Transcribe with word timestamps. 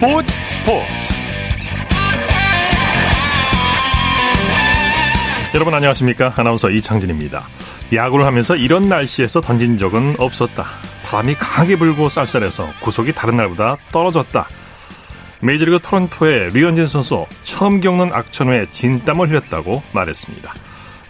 스포츠 0.00 0.32
스포츠. 0.48 1.12
여러분 5.52 5.74
안녕하십니까? 5.74 6.32
아나운서 6.38 6.70
이창진입니다. 6.70 7.46
야구를 7.92 8.24
하면서 8.24 8.56
이런 8.56 8.88
날씨에서 8.88 9.42
던진 9.42 9.76
적은 9.76 10.14
없었다. 10.16 10.64
바람이 11.04 11.34
강하게 11.34 11.76
불고 11.76 12.08
쌀쌀해서 12.08 12.70
구속이 12.80 13.12
다른 13.12 13.36
날보다 13.36 13.76
떨어졌다. 13.92 14.48
메이저리그 15.40 15.80
토론토의 15.82 16.48
류현진 16.54 16.86
선수 16.86 17.26
처음 17.42 17.82
겪는 17.82 18.10
악천후에 18.14 18.70
진땀을 18.70 19.28
흘렸다고 19.28 19.82
말했습니다. 19.92 20.54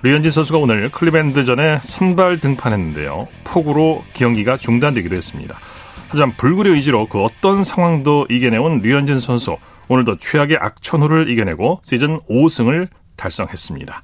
류현진 0.02 0.33
선수가 0.33 0.59
오늘 0.59 0.91
클리밴드전에 0.91 1.78
선발 1.84 2.41
등판했는데요. 2.41 3.28
폭우로 3.45 4.02
경기가 4.14 4.56
중단되기도 4.56 5.14
했습니다 5.14 5.61
하지만 6.10 6.32
불굴의 6.37 6.73
의지로 6.73 7.06
그 7.06 7.23
어떤 7.23 7.62
상황도 7.62 8.27
이겨내온 8.28 8.80
류현진 8.80 9.20
선수 9.20 9.56
오늘도 9.87 10.19
최악의 10.19 10.56
악천후를 10.60 11.30
이겨내고 11.30 11.80
시즌 11.84 12.19
5승을 12.28 12.88
달성했습니다. 13.16 14.02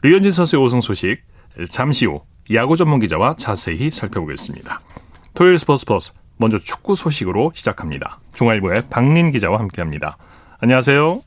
류현진 0.00 0.32
선수의 0.32 0.62
5승 0.62 0.80
소식 0.80 1.22
잠시 1.70 2.06
후 2.06 2.22
야구 2.54 2.76
전문 2.76 3.00
기자와 3.00 3.36
자세히 3.36 3.90
살펴보겠습니다. 3.90 4.80
토요일 5.34 5.58
스포츠 5.58 5.84
플러스 5.84 6.14
먼저 6.38 6.58
축구 6.58 6.94
소식으로 6.94 7.52
시작합니다. 7.54 8.18
중앙일보의 8.32 8.84
박린 8.88 9.30
기자와 9.30 9.58
함께합니다. 9.58 10.16
안녕하세요. 10.58 11.20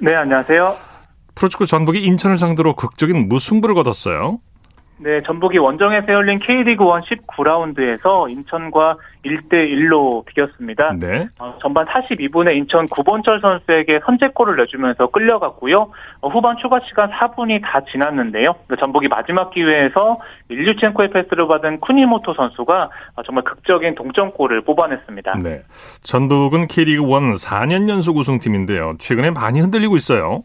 네, 0.00 0.14
안녕하세요. 0.16 0.76
프로축구 1.36 1.66
전북이 1.66 2.02
인천을 2.02 2.36
상대로 2.36 2.74
극적인 2.74 3.28
무승부를 3.28 3.76
거뒀어요. 3.76 4.40
네, 5.00 5.22
전북이 5.22 5.58
원정에서 5.58 6.12
열린 6.12 6.40
K리그 6.40 6.84
1 6.84 7.18
19라운드에서 7.26 8.28
인천과 8.30 8.96
1대1로 9.24 10.24
비겼습니다. 10.26 10.92
네. 10.98 11.28
어, 11.38 11.56
전반 11.60 11.86
42분에 11.86 12.56
인천 12.56 12.88
구본철 12.88 13.40
선수에게 13.40 14.00
선제골을 14.04 14.56
내주면서 14.56 15.06
끌려갔고요. 15.08 15.92
어, 16.20 16.28
후반 16.28 16.56
추가 16.60 16.80
시간 16.88 17.10
4분이 17.10 17.62
다 17.62 17.80
지났는데요. 17.90 18.56
그 18.66 18.76
전북이 18.76 19.06
마지막 19.06 19.50
기회에서 19.50 20.18
일류첸코의 20.48 21.10
패스를 21.10 21.46
받은 21.46 21.78
쿠니모토 21.80 22.34
선수가 22.34 22.90
어, 23.14 23.22
정말 23.22 23.44
극적인 23.44 23.94
동점골을 23.94 24.62
뽑아냈습니다. 24.62 25.38
네. 25.44 25.62
전북은 26.02 26.66
K리그 26.66 27.02
1 27.02 27.08
4년 27.34 27.88
연속 27.88 28.16
우승팀인데요. 28.16 28.96
최근에 28.98 29.30
많이 29.30 29.60
흔들리고 29.60 29.96
있어요. 29.96 30.42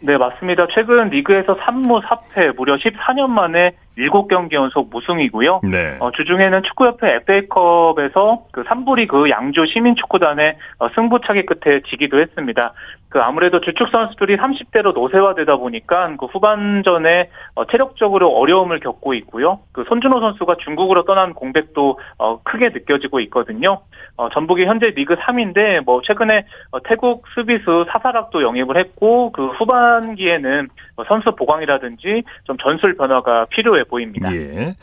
네, 0.00 0.18
맞습니다. 0.18 0.66
최근 0.70 1.08
리그에서 1.08 1.56
3무 1.56 2.02
4패 2.02 2.54
무려 2.56 2.76
14년 2.76 3.28
만에 3.30 3.72
7경기 3.98 4.52
연속 4.52 4.90
무승이고요. 4.90 5.60
네. 5.64 5.96
어, 6.00 6.10
주중에는 6.10 6.62
축구협회 6.62 7.20
FA컵에서 7.22 8.44
그 8.52 8.62
3부 8.64 8.96
리그 8.96 9.30
양주 9.30 9.66
시민축구단의 9.66 10.56
어, 10.78 10.88
승부차기 10.94 11.46
끝에 11.46 11.80
지기도 11.88 12.20
했습니다. 12.20 12.72
그 13.08 13.22
아무래도 13.22 13.60
주축 13.60 13.88
선수들이 13.88 14.36
30대로 14.36 14.92
노쇠화되다 14.92 15.56
보니까 15.56 16.14
그 16.18 16.26
후반전에 16.26 17.30
어, 17.54 17.64
체력적으로 17.66 18.30
어려움을 18.36 18.80
겪고 18.80 19.14
있고요. 19.14 19.60
그 19.72 19.84
손준호 19.88 20.20
선수가 20.20 20.56
중국으로 20.64 21.04
떠난 21.04 21.32
공백도 21.32 21.98
어, 22.18 22.42
크게 22.42 22.70
느껴지고 22.70 23.20
있거든요. 23.20 23.80
어, 24.16 24.28
전북이 24.30 24.66
현재 24.66 24.90
리그 24.90 25.14
3인데 25.14 25.84
뭐 25.84 26.02
최근에 26.02 26.44
어, 26.72 26.82
태국 26.82 27.24
수비수 27.34 27.86
사사락도 27.90 28.42
영입을 28.42 28.76
했고 28.76 29.32
그 29.32 29.46
후반기에는 29.48 30.68
뭐 30.96 31.04
선수 31.06 31.34
보강이라든지 31.34 32.22
좀 32.44 32.56
전술 32.58 32.96
변화가 32.96 33.46
필요해 33.50 33.84
보입니다. 33.88 34.34
예. 34.34 34.76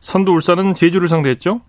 선두 0.00 0.32
울산은 0.32 0.74
제주를 0.74 1.08
상대했죠? 1.08 1.60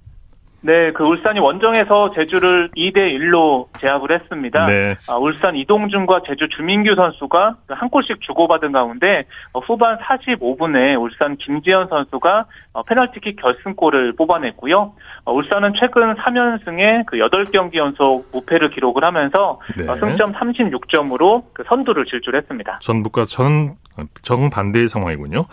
네, 0.66 0.94
그 0.94 1.04
울산이 1.04 1.42
원정에서 1.42 2.14
제주를 2.16 2.70
2대 2.78 2.96
1로 3.20 3.68
제압을 3.82 4.14
했습니다. 4.14 4.66
네. 4.66 4.96
아, 5.10 5.18
울산 5.18 5.58
이동준과 5.58 6.22
제주 6.26 6.48
주민규 6.48 6.96
선수가 6.96 7.58
한 7.68 7.90
골씩 7.90 8.22
주고받은 8.22 8.72
가운데 8.72 9.26
어, 9.52 9.60
후반 9.60 9.98
45분에 9.98 11.00
울산 11.00 11.36
김지현 11.36 11.90
선수가 11.90 12.46
어, 12.72 12.84
페널티킥 12.84 13.42
결승골을 13.42 14.14
뽑아냈고요. 14.14 14.94
어, 15.26 15.34
울산은 15.34 15.74
최근 15.78 16.16
3연승에 16.16 17.08
그 17.08 17.18
8경기 17.18 17.76
연속 17.76 18.30
무패를 18.32 18.70
기록을 18.70 19.04
하면서 19.04 19.60
네. 19.78 19.84
승점 20.00 20.32
36점으로 20.32 21.44
그 21.52 21.64
선두를 21.68 22.06
질주했습니다. 22.06 22.80
전북과 22.80 23.26
전 23.26 23.76
정반대의 24.22 24.88
상황이군요. 24.88 25.46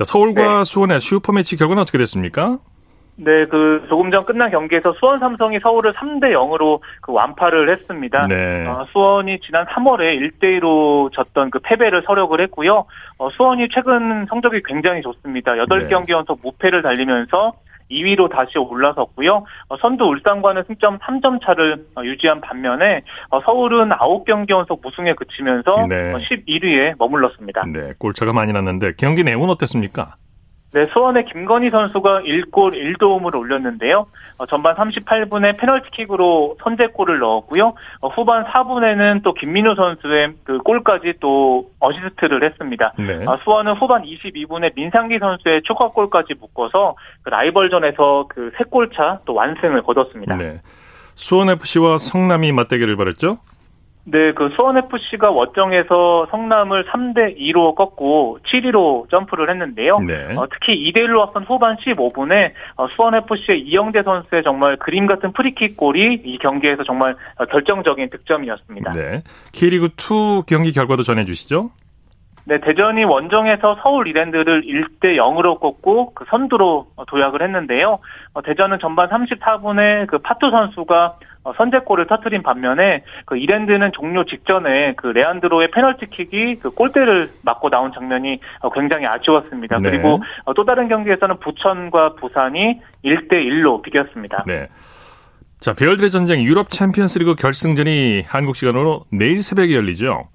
자, 0.00 0.04
서울과 0.04 0.58
네. 0.58 0.64
수원의 0.64 0.98
슈퍼매치 0.98 1.58
결과는 1.58 1.82
어떻게 1.82 1.98
됐습니까? 1.98 2.58
네, 3.16 3.44
그 3.44 3.84
조금 3.90 4.10
전 4.10 4.24
끝난 4.24 4.50
경기에서 4.50 4.94
수원 4.94 5.18
삼성이 5.18 5.60
서울을 5.60 5.92
3대 5.92 6.32
0으로 6.32 6.80
그 7.02 7.12
완파를 7.12 7.70
했습니다. 7.70 8.22
네. 8.26 8.66
어, 8.66 8.86
수원이 8.92 9.40
지난 9.40 9.66
3월에 9.66 10.18
1대 10.18 10.58
2로 10.58 11.12
졌던 11.12 11.50
그 11.50 11.58
패배를 11.58 12.02
서력을 12.06 12.40
했고요. 12.40 12.86
어, 13.18 13.28
수원이 13.28 13.68
최근 13.70 14.24
성적이 14.30 14.62
굉장히 14.64 15.02
좋습니다. 15.02 15.52
8경기 15.52 16.06
네. 16.06 16.12
연속 16.14 16.40
무패를 16.42 16.80
달리면서 16.80 17.52
2위로 17.90 18.30
다시 18.30 18.58
올라섰고요. 18.58 19.44
어, 19.68 19.76
선두 19.78 20.04
울산과는 20.04 20.64
승점 20.66 20.98
3점 20.98 21.44
차를 21.44 21.86
어, 21.96 22.02
유지한 22.04 22.40
반면에 22.40 23.02
어, 23.30 23.40
서울은 23.42 23.90
9경기 23.90 24.50
연속 24.50 24.80
무승에 24.82 25.14
그치면서 25.14 25.86
네. 25.88 26.12
11위에 26.14 26.94
머물렀습니다. 26.98 27.64
네, 27.66 27.90
골차가 27.98 28.32
많이 28.32 28.52
났는데 28.52 28.92
경기 28.96 29.24
내용은 29.24 29.50
어땠습니까? 29.50 30.16
네, 30.72 30.86
수원의 30.92 31.24
김건희 31.24 31.70
선수가 31.70 32.20
1골 32.20 32.74
1도움을 32.74 33.34
올렸는데요. 33.34 34.06
어, 34.38 34.46
전반 34.46 34.76
38분에 34.76 35.58
페널티킥으로 35.58 36.58
선제골을 36.62 37.18
넣었고요. 37.18 37.74
어, 38.00 38.08
후반 38.08 38.44
4분에는 38.44 39.22
또 39.24 39.34
김민우 39.34 39.74
선수의 39.74 40.34
그 40.44 40.58
골까지 40.58 41.14
또 41.18 41.70
어시스트를 41.80 42.44
했습니다. 42.44 42.92
네. 42.98 43.24
어, 43.26 43.36
수원은 43.42 43.74
후반 43.74 44.04
22분에 44.04 44.72
민상기 44.76 45.18
선수의 45.18 45.62
추가골까지 45.64 46.34
묶어서 46.40 46.94
그 47.22 47.30
라이벌전에서 47.30 48.26
그 48.28 48.52
3골차 48.56 49.20
또 49.24 49.34
완승을 49.34 49.82
거뒀습니다. 49.82 50.36
네. 50.36 50.58
수원 51.16 51.50
FC와 51.50 51.98
성남이 51.98 52.52
맞대결을 52.52 52.96
벌였죠? 52.96 53.38
네, 54.04 54.32
그 54.32 54.48
수원FC가 54.56 55.30
원정에서 55.30 56.28
성남을 56.30 56.86
3대 56.86 57.38
2로 57.38 57.74
꺾고 57.74 58.38
7위로 58.46 59.10
점프를 59.10 59.50
했는데요. 59.50 60.00
네. 60.00 60.34
어, 60.36 60.46
특히 60.50 60.90
2대 60.90 61.06
1로 61.06 61.20
앞선 61.20 61.44
후반 61.44 61.76
15분에 61.76 62.52
어, 62.76 62.88
수원FC의 62.88 63.60
이영재 63.60 64.02
선수의 64.02 64.42
정말 64.42 64.76
그림 64.76 65.06
같은 65.06 65.32
프리킥 65.32 65.76
골이 65.76 66.20
이 66.24 66.38
경기에서 66.38 66.82
정말 66.84 67.14
어, 67.36 67.44
결정적인 67.44 68.08
득점이었습니다. 68.10 68.90
네. 68.90 69.22
K리그 69.52 69.90
2 69.96 70.42
경기 70.46 70.72
결과도 70.72 71.02
전해 71.02 71.24
주시죠. 71.24 71.70
네, 72.46 72.58
대전이 72.58 73.04
원정에서 73.04 73.78
서울 73.82 74.08
이랜드를 74.08 74.62
1대 74.62 75.16
0으로 75.16 75.60
꺾고 75.60 76.14
그 76.14 76.24
선두로 76.30 76.88
도약을 77.06 77.42
했는데요. 77.42 77.98
어, 78.32 78.42
대전은 78.42 78.78
전반 78.80 79.08
34분에 79.08 80.06
그 80.06 80.18
파투 80.18 80.50
선수가 80.50 81.04
어, 81.04 81.18
선제골을 81.56 82.06
터트린 82.06 82.42
반면에 82.42 83.02
그 83.24 83.36
이랜드는 83.36 83.92
종료 83.92 84.24
직전에 84.24 84.94
그 84.96 85.08
레안드로의 85.08 85.70
페널티킥이 85.70 86.56
그 86.60 86.70
골대를 86.70 87.30
맞고 87.42 87.70
나온 87.70 87.92
장면이 87.92 88.40
어, 88.60 88.70
굉장히 88.70 89.06
아쉬웠습니다. 89.06 89.78
네. 89.78 89.90
그리고 89.90 90.20
또 90.54 90.64
다른 90.64 90.88
경기에서는 90.88 91.38
부천과 91.40 92.14
부산이 92.14 92.80
1대 93.04 93.32
1로 93.32 93.82
비겼습니다. 93.82 94.44
네. 94.46 94.68
자, 95.60 95.74
베열들의 95.74 96.10
전쟁 96.10 96.42
유럽 96.42 96.70
챔피언스리그 96.70 97.34
결승전이 97.34 98.24
한국 98.26 98.56
시간으로 98.56 99.04
내일 99.10 99.42
새벽에 99.42 99.74
열리죠. 99.74 100.28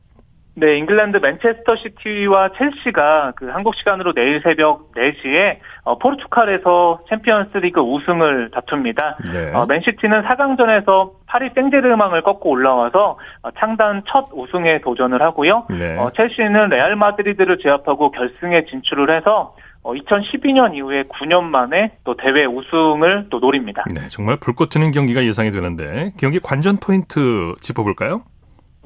네, 0.58 0.78
잉글랜드 0.78 1.18
맨체스터 1.18 1.76
시티와 1.76 2.52
첼시가 2.58 3.34
그 3.36 3.50
한국 3.50 3.76
시간으로 3.76 4.14
내일 4.14 4.42
새벽 4.42 4.94
4시에 4.94 5.58
어, 5.84 5.98
포르투갈에서 6.00 7.02
챔피언스 7.10 7.58
리그 7.58 7.82
우승을 7.82 8.52
다툽니다. 8.52 9.18
네. 9.34 9.52
어, 9.54 9.66
맨시티는 9.66 10.24
4강전에서 10.24 11.12
파리 11.28 11.50
생제르맹을 11.54 12.22
꺾고 12.22 12.50
올라와서 12.50 13.20
어, 13.42 13.50
창단 13.60 14.04
첫 14.08 14.30
우승에 14.32 14.80
도전을 14.80 15.22
하고요. 15.22 15.66
네. 15.78 15.98
어, 15.98 16.10
첼시는 16.16 16.70
레알 16.70 16.96
마드리드를 16.96 17.60
제압하고 17.60 18.12
결승에 18.12 18.66
진출을 18.66 19.12
해서 19.12 19.56
2012년 19.84 20.72
어, 20.72 20.74
이후에 20.74 21.04
9년 21.04 21.44
만에 21.44 21.92
또 22.06 22.16
대회 22.16 22.46
우승을 22.46 23.28
또 23.30 23.40
노립니다. 23.40 23.84
네, 23.94 24.08
정말 24.08 24.38
불꽃 24.38 24.70
튀는 24.70 24.92
경기가 24.92 25.24
예상이 25.24 25.52
되는데 25.52 26.14
경기 26.18 26.40
관전 26.40 26.78
포인트 26.78 27.54
짚어볼까요? 27.60 28.24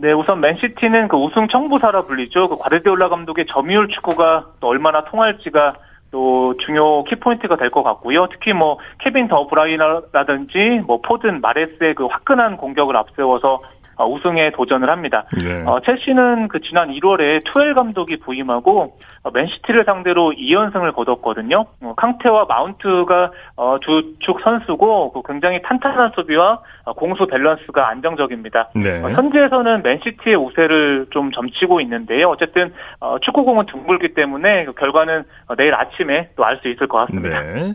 네, 0.01 0.13
우선 0.13 0.40
맨시티는 0.40 1.10
그 1.10 1.18
우승 1.18 1.50
청부사라 1.50 2.04
불리죠. 2.04 2.48
그 2.48 2.56
과르디올라 2.57 3.10
감독의 3.10 3.48
점유율 3.48 3.90
축구가 3.90 4.46
또 4.62 4.68
얼마나 4.68 5.04
통할지가 5.04 5.75
또 6.12 6.56
중요 6.66 7.04
키포인트가 7.04 7.57
될 7.57 7.69
것 7.69 7.84
같고요. 7.84 8.28
특히 8.28 8.54
뭐 8.54 8.80
케빈 9.00 9.28
더 9.28 9.46
브라이너라든지 9.48 10.81
뭐 10.88 11.01
포든 11.01 11.42
마레스의 11.42 11.96
그 11.96 12.06
화끈한 12.06 12.56
공격을 12.57 12.96
앞세워서 12.96 13.56
어, 13.56 13.62
우승에 14.06 14.51
도전을 14.51 14.90
합니다. 14.90 15.25
네. 15.44 15.63
어, 15.66 15.80
첼시는 15.80 16.48
그 16.48 16.60
지난 16.62 16.90
1월에 16.90 17.44
투엘 17.46 17.74
감독이 17.74 18.18
부임하고 18.18 18.98
어, 19.24 19.31
맨시티를 19.31 19.86
상대로 19.86 20.31
2연승을 20.31 20.94
거뒀거든요. 20.94 21.66
어, 21.81 21.94
캉테와 21.98 22.46
마운트가 22.46 23.31
어, 23.56 23.78
주축 23.81 24.42
선수고 24.42 25.12
그 25.12 25.22
굉장히 25.25 25.62
탄탄한 25.62 26.12
수비와 26.16 26.60
어, 26.86 26.94
공수 26.94 27.25
밸런스가 27.28 27.90
안정적입니다. 27.90 28.69
네. 28.75 29.01
어, 29.04 29.10
현재에서는 29.10 29.84
맨시티의 29.84 30.36
우세를 30.36 31.07
좀 31.12 31.31
점치고 31.31 31.81
있는데요. 31.81 32.30
어쨌든 32.30 32.74
어, 33.00 33.18
축구공은 33.22 33.66
둥글기 33.68 34.13
때문에 34.13 34.66
그 34.66 34.74
결과는 34.74 35.24
내일 35.57 35.74
아침에 35.75 36.30
또 36.36 36.44
알 36.44 36.60
수 36.62 36.68
있을 36.68 36.88
것 36.88 36.98
같습니다. 37.00 37.42
네. 37.42 37.74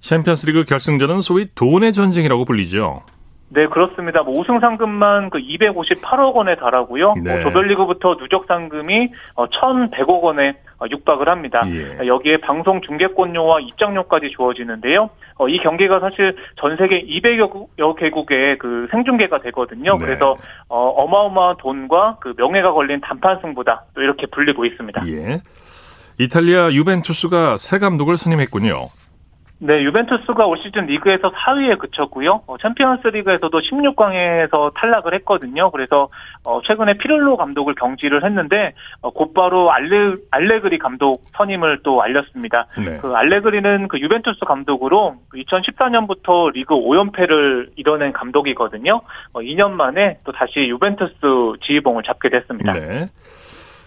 챔피언스리그 0.00 0.64
결승전은 0.64 1.20
소위 1.20 1.48
돈의 1.54 1.92
전쟁이라고 1.92 2.44
불리죠. 2.44 3.02
네, 3.54 3.68
그렇습니다. 3.68 4.22
뭐 4.22 4.34
우승 4.36 4.58
상금만 4.58 5.30
그 5.30 5.38
258억 5.38 6.34
원에 6.34 6.56
달하고요. 6.56 7.06
뭐 7.06 7.14
네. 7.22 7.34
뭐 7.34 7.42
조별리그부터 7.42 8.16
누적 8.16 8.46
상금이 8.46 9.12
1,100억 9.36 10.10
어, 10.10 10.26
원에 10.26 10.56
어, 10.80 10.86
육박을 10.90 11.28
합니다. 11.28 11.62
예. 11.66 12.06
여기에 12.06 12.38
방송 12.38 12.80
중계권료와 12.80 13.60
입장료까지 13.60 14.30
주어지는데요. 14.36 15.10
어, 15.36 15.48
이 15.48 15.58
경기가 15.58 16.00
사실 16.00 16.36
전 16.56 16.76
세계 16.76 17.04
200여 17.04 17.96
개국의 17.96 18.58
그 18.58 18.88
생중계가 18.90 19.40
되거든요. 19.42 19.98
네. 19.98 20.04
그래서 20.04 20.36
어마어마한 20.68 21.56
돈과 21.58 22.18
그 22.20 22.34
명예가 22.36 22.72
걸린 22.72 23.00
단판 23.00 23.38
승부다. 23.40 23.84
또 23.94 24.02
이렇게 24.02 24.26
불리고 24.26 24.64
있습니다. 24.64 25.06
예. 25.06 25.40
이탈리아 26.18 26.72
유벤투스가 26.72 27.56
새 27.56 27.78
감독을 27.78 28.16
선임했군요. 28.16 28.86
네, 29.58 29.82
유벤투스가 29.82 30.46
올 30.46 30.58
시즌 30.58 30.86
리그에서 30.86 31.30
4위에 31.30 31.78
그쳤고요. 31.78 32.42
어, 32.46 32.58
챔피언스 32.58 33.06
리그에서도 33.06 33.56
16강에서 33.56 34.74
탈락을 34.74 35.14
했거든요. 35.14 35.70
그래서 35.70 36.08
어, 36.42 36.60
최근에 36.62 36.94
피를로 36.94 37.36
감독을 37.36 37.74
경질을 37.76 38.24
했는데 38.24 38.74
어, 39.00 39.10
곧바로 39.10 39.72
알레, 39.72 40.16
알레그리 40.30 40.78
감독 40.78 41.24
선임을 41.36 41.80
또 41.84 42.02
알렸습니다. 42.02 42.66
네. 42.76 42.98
그 42.98 43.14
알레그리는 43.14 43.88
그 43.88 44.00
유벤투스 44.00 44.40
감독으로 44.40 45.16
2014년부터 45.34 46.52
리그 46.52 46.74
5연패를 46.74 47.70
이뤄낸 47.76 48.12
감독이거든요. 48.12 49.02
2년 49.34 49.60
어, 49.60 49.68
만에 49.68 50.18
또 50.24 50.32
다시 50.32 50.68
유벤투스 50.68 51.60
지휘봉을 51.62 52.02
잡게 52.02 52.28
됐습니다. 52.28 52.72
네. 52.72 53.06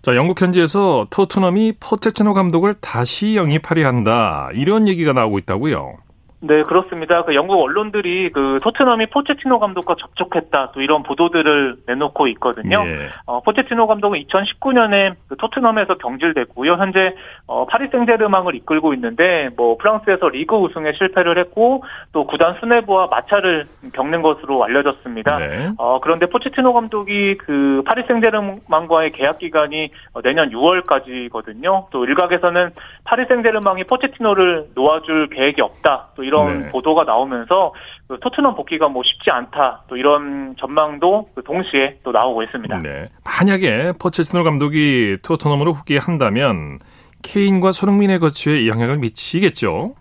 자, 0.07 0.15
영국 0.15 0.41
현지에서 0.41 1.05
토트넘이 1.09 1.73
포체티노 1.81 2.33
감독을 2.33 2.75
다시 2.75 3.35
영입하려 3.35 3.85
한다. 3.85 4.47
이런 4.53 4.87
얘기가 4.87 5.11
나오고 5.11 5.37
있다고요. 5.39 5.97
네, 6.39 6.61
그렇습니다. 6.63 7.23
그 7.23 7.33
영국 7.33 7.59
언론들이 7.59 8.29
그 8.31 8.59
토트넘이 8.61 9.07
포체티노 9.07 9.57
감독과 9.57 9.95
접촉했다 9.97 10.71
또 10.71 10.81
이런 10.81 11.01
보도들을 11.01 11.77
내놓고 11.87 12.27
있거든요. 12.27 12.83
예. 12.85 13.09
어, 13.25 13.41
포체티노 13.41 13.87
감독은 13.87 14.23
2019년에 14.23 15.15
그 15.27 15.35
토트넘에서 15.37 15.95
경질됐고요. 15.95 16.73
현재 16.73 17.15
어, 17.47 17.65
파리 17.65 17.87
생제르맹을 17.89 18.53
이끌고 18.53 18.93
있는데 18.93 19.49
뭐 19.57 19.77
프랑스에서 19.77 20.29
리그 20.29 20.55
우승에 20.55 20.93
실패를 20.93 21.39
했고 21.39 21.83
또 22.11 22.27
구단 22.27 22.55
수뇌부와 22.59 23.07
마찰을 23.07 23.67
겪는 23.93 24.21
것으로 24.21 24.63
알려졌습니다. 24.63 25.39
네. 25.39 25.71
어, 25.79 25.99
그런데 26.01 26.27
포체티노 26.27 26.71
감독이 26.71 27.37
그 27.37 27.81
파리 27.83 28.03
생제르맹과의 28.07 29.11
계약 29.13 29.39
기간이 29.39 29.89
어, 30.13 30.21
내년 30.21 30.51
6월까지거든요. 30.51 31.87
또 31.89 32.05
일각에서는 32.05 32.69
파리 33.05 33.25
생제르맹이 33.25 33.85
포체티노를 33.85 34.67
놓아줄 34.75 35.29
계획이 35.29 35.61
없다. 35.63 36.09
또 36.15 36.26
이런 36.27 36.63
네. 36.63 36.69
보도가 36.69 37.05
나오면서 37.05 37.73
그 38.07 38.19
토트넘 38.19 38.55
복귀가 38.55 38.89
뭐 38.89 39.01
쉽지 39.03 39.31
않다 39.31 39.83
또 39.87 39.95
이런 39.97 40.55
전망도 40.59 41.29
그 41.33 41.43
동시에 41.43 41.99
또 42.03 42.11
나오고 42.11 42.43
있습니다. 42.43 42.79
네. 42.79 43.07
만약에 43.23 43.93
포체티노 43.99 44.43
감독이 44.43 45.17
토트넘으로 45.23 45.93
복귀한다면 45.93 46.79
케인과 47.23 47.71
손흥민의 47.71 48.19
거취에 48.19 48.67
영향을 48.67 48.97
미치겠죠. 48.97 49.95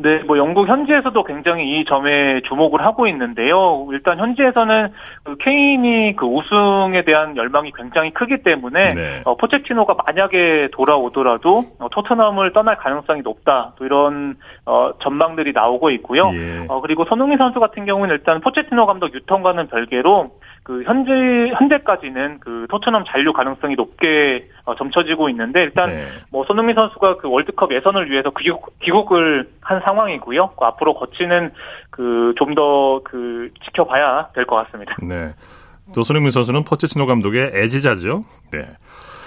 네, 0.00 0.20
뭐 0.20 0.38
영국 0.38 0.68
현지에서도 0.68 1.24
굉장히 1.24 1.80
이 1.80 1.84
점에 1.84 2.40
주목을 2.42 2.86
하고 2.86 3.08
있는데요. 3.08 3.88
일단 3.90 4.20
현지에서는 4.20 4.92
그 5.24 5.36
케인이 5.38 6.14
그 6.14 6.24
우승에 6.24 7.02
대한 7.02 7.36
열망이 7.36 7.72
굉장히 7.72 8.12
크기 8.12 8.44
때문에 8.44 8.90
네. 8.90 9.22
어, 9.24 9.36
포체티노가 9.36 9.96
만약에 10.06 10.68
돌아오더라도 10.70 11.64
어, 11.80 11.88
토트넘을 11.88 12.52
떠날 12.52 12.76
가능성이 12.76 13.22
높다. 13.22 13.72
또 13.76 13.84
이런 13.84 14.36
어, 14.66 14.92
전망들이 15.00 15.52
나오고 15.52 15.90
있고요. 15.90 16.30
예. 16.32 16.66
어, 16.68 16.80
그리고 16.80 17.04
손흥민 17.04 17.36
선수 17.38 17.58
같은 17.58 17.84
경우는 17.84 18.14
일단 18.14 18.40
포체티노 18.40 18.86
감독 18.86 19.12
유턴과는 19.12 19.66
별개로 19.66 20.30
그 20.62 20.82
현재 20.84 21.12
현재까지는 21.56 22.40
그 22.40 22.66
토트넘 22.70 23.04
잔류 23.06 23.32
가능성이 23.32 23.74
높게 23.74 24.48
어, 24.64 24.74
점쳐지고 24.74 25.28
있는데 25.30 25.62
일단 25.62 25.90
네. 25.90 26.08
뭐 26.30 26.44
손흥민 26.44 26.74
선수가 26.74 27.16
그 27.18 27.28
월드컵 27.28 27.72
예선을 27.72 28.10
위해서 28.10 28.30
귀국, 28.38 28.78
귀국을 28.80 29.48
한 29.60 29.80
상황이고요. 29.84 30.50
그 30.58 30.64
앞으로 30.64 30.94
거치는 30.94 31.52
그 31.90 32.28
좀 32.36 32.54
더 32.54 33.02
그 33.04 33.27
그 33.27 33.50
지켜봐야 33.64 34.28
될 34.34 34.44
것 34.44 34.56
같습니다. 34.56 34.96
네. 35.02 35.34
또 35.94 36.02
손흥민 36.02 36.30
선수는 36.30 36.64
포체티노 36.64 37.06
감독의 37.06 37.52
애제자죠. 37.54 38.24
네. 38.52 38.66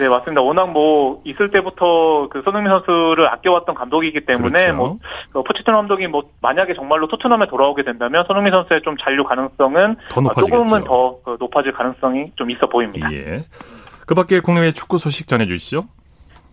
네, 0.02 0.10
맞습니다. 0.10 0.42
워낙 0.42 0.72
뭐 0.72 1.22
있을 1.26 1.52
때부터 1.52 2.28
그 2.30 2.42
손흥민 2.44 2.72
선수를 2.72 3.28
아껴왔던 3.28 3.76
감독이기 3.76 4.26
때문에 4.26 4.72
그렇죠. 4.72 4.74
뭐 4.74 5.14
그 5.14 5.44
포체티노 5.44 5.78
감독이 5.78 6.08
뭐 6.08 6.24
만약에 6.42 6.74
정말로 6.74 7.08
토트넘에 7.08 7.46
돌아오게 7.46 7.84
된다면 7.84 8.24
손흥민 8.26 8.52
선수의 8.52 8.82
좀 8.82 8.98
잔류 8.98 9.24
가능성은 9.26 9.98
더 10.10 10.34
조금은 10.34 10.86
더 10.86 11.12
그 11.12 11.38
높아질 11.40 11.74
가능성이 11.74 12.32
좀 12.36 12.50
있어 12.50 12.66
보입니다. 12.66 13.14
예. 13.14 13.44
그밖에 14.08 14.40
국내외 14.40 14.72
축구 14.72 14.98
소식 14.98 15.28
전해주시죠. 15.28 15.84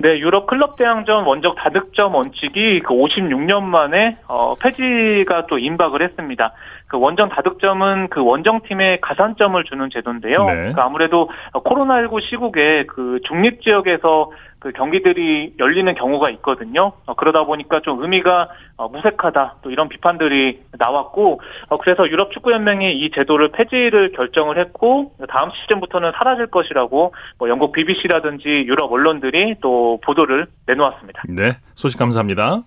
네, 0.01 0.19
유럽 0.19 0.47
클럽 0.47 0.77
대항전 0.77 1.25
원정 1.25 1.57
다득점 1.57 2.15
원칙이 2.15 2.81
그 2.81 2.95
56년 2.95 3.63
만에 3.63 4.19
어, 4.29 4.55
폐지가 4.55 5.47
또 5.47 5.59
임박을 5.59 6.03
했습니다. 6.03 6.53
그 6.89 6.99
원정 6.99 7.29
다득점은 7.29 8.09
그 8.09 8.25
원정 8.25 8.63
팀에 8.63 8.99
가산점을 9.01 9.63
주는 9.65 9.91
제도인데요. 9.91 10.45
네. 10.47 10.73
그 10.73 10.81
아무래도 10.81 11.29
코로나19 11.53 12.23
시국에 12.23 12.87
그 12.87 13.21
중립 13.25 13.63
지역에서 13.63 14.31
그 14.59 14.73
경기들이 14.73 15.55
열리는 15.61 15.95
경우가 15.95 16.31
있거든요. 16.31 16.93
어, 17.07 17.15
그러다 17.15 17.45
보니까 17.45 17.81
좀 17.81 18.03
의미가 18.03 18.49
어, 18.77 18.89
무색하다 18.89 19.57
또 19.63 19.71
이런 19.71 19.89
비판들이 19.89 20.63
나왔고 20.79 21.41
어, 21.69 21.79
그래서 21.79 22.09
유럽 22.09 22.33
축구 22.33 22.53
연맹이 22.53 22.99
이 22.99 23.11
제도를 23.11 23.53
폐지를 23.53 24.13
결정을 24.13 24.59
했고 24.59 25.13
다음 25.29 25.51
시즌부터는 25.51 26.13
사라질 26.17 26.47
것이라고 26.47 27.15
뭐 27.39 27.49
영국 27.49 27.73
BBC라든지 27.73 28.49
유럽 28.49 28.91
언론들이 28.91 29.57
또 29.61 30.01
보도를 30.03 30.47
내놓았습니다. 30.67 31.23
네, 31.29 31.59
소식 31.75 31.99
감사합니다. 31.99 32.63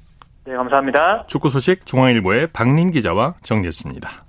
네, 0.46 0.56
감사합니다. 0.56 1.26
축구 1.28 1.50
소식 1.50 1.86
중앙일보의 1.86 2.48
박린 2.52 2.92
기자와 2.92 3.36
정리했습니다. 3.44 4.26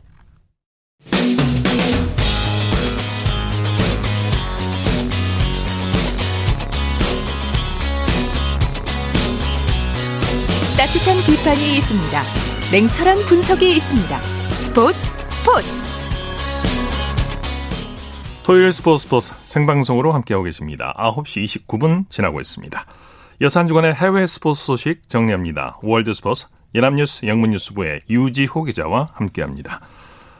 따뜻한 10.76 11.16
비판이 11.26 11.76
있습니다. 11.78 12.23
냉철한 12.73 13.16
분석이 13.28 13.69
있습니다. 13.76 14.23
스포츠 14.23 14.99
스포츠 15.31 15.69
토요일 18.45 18.73
스포츠 18.73 19.04
스포츠 19.04 19.33
생방송으로 19.45 20.12
함께하고 20.12 20.45
계십니다. 20.45 20.95
9시 20.99 21.45
29분 21.66 22.11
지나고 22.11 22.40
있습니다. 22.40 22.85
여섯 23.42 23.58
한 23.58 23.66
주간의 23.66 23.94
해외 23.94 24.25
스포츠 24.25 24.64
소식 24.64 25.08
정리합니다. 25.08 25.76
월드 25.82 26.12
스포츠 26.12 26.46
연합뉴스 26.76 27.26
영문뉴스부의 27.26 28.02
유지호 28.08 28.62
기자와 28.62 29.08
함께합니다. 29.14 29.80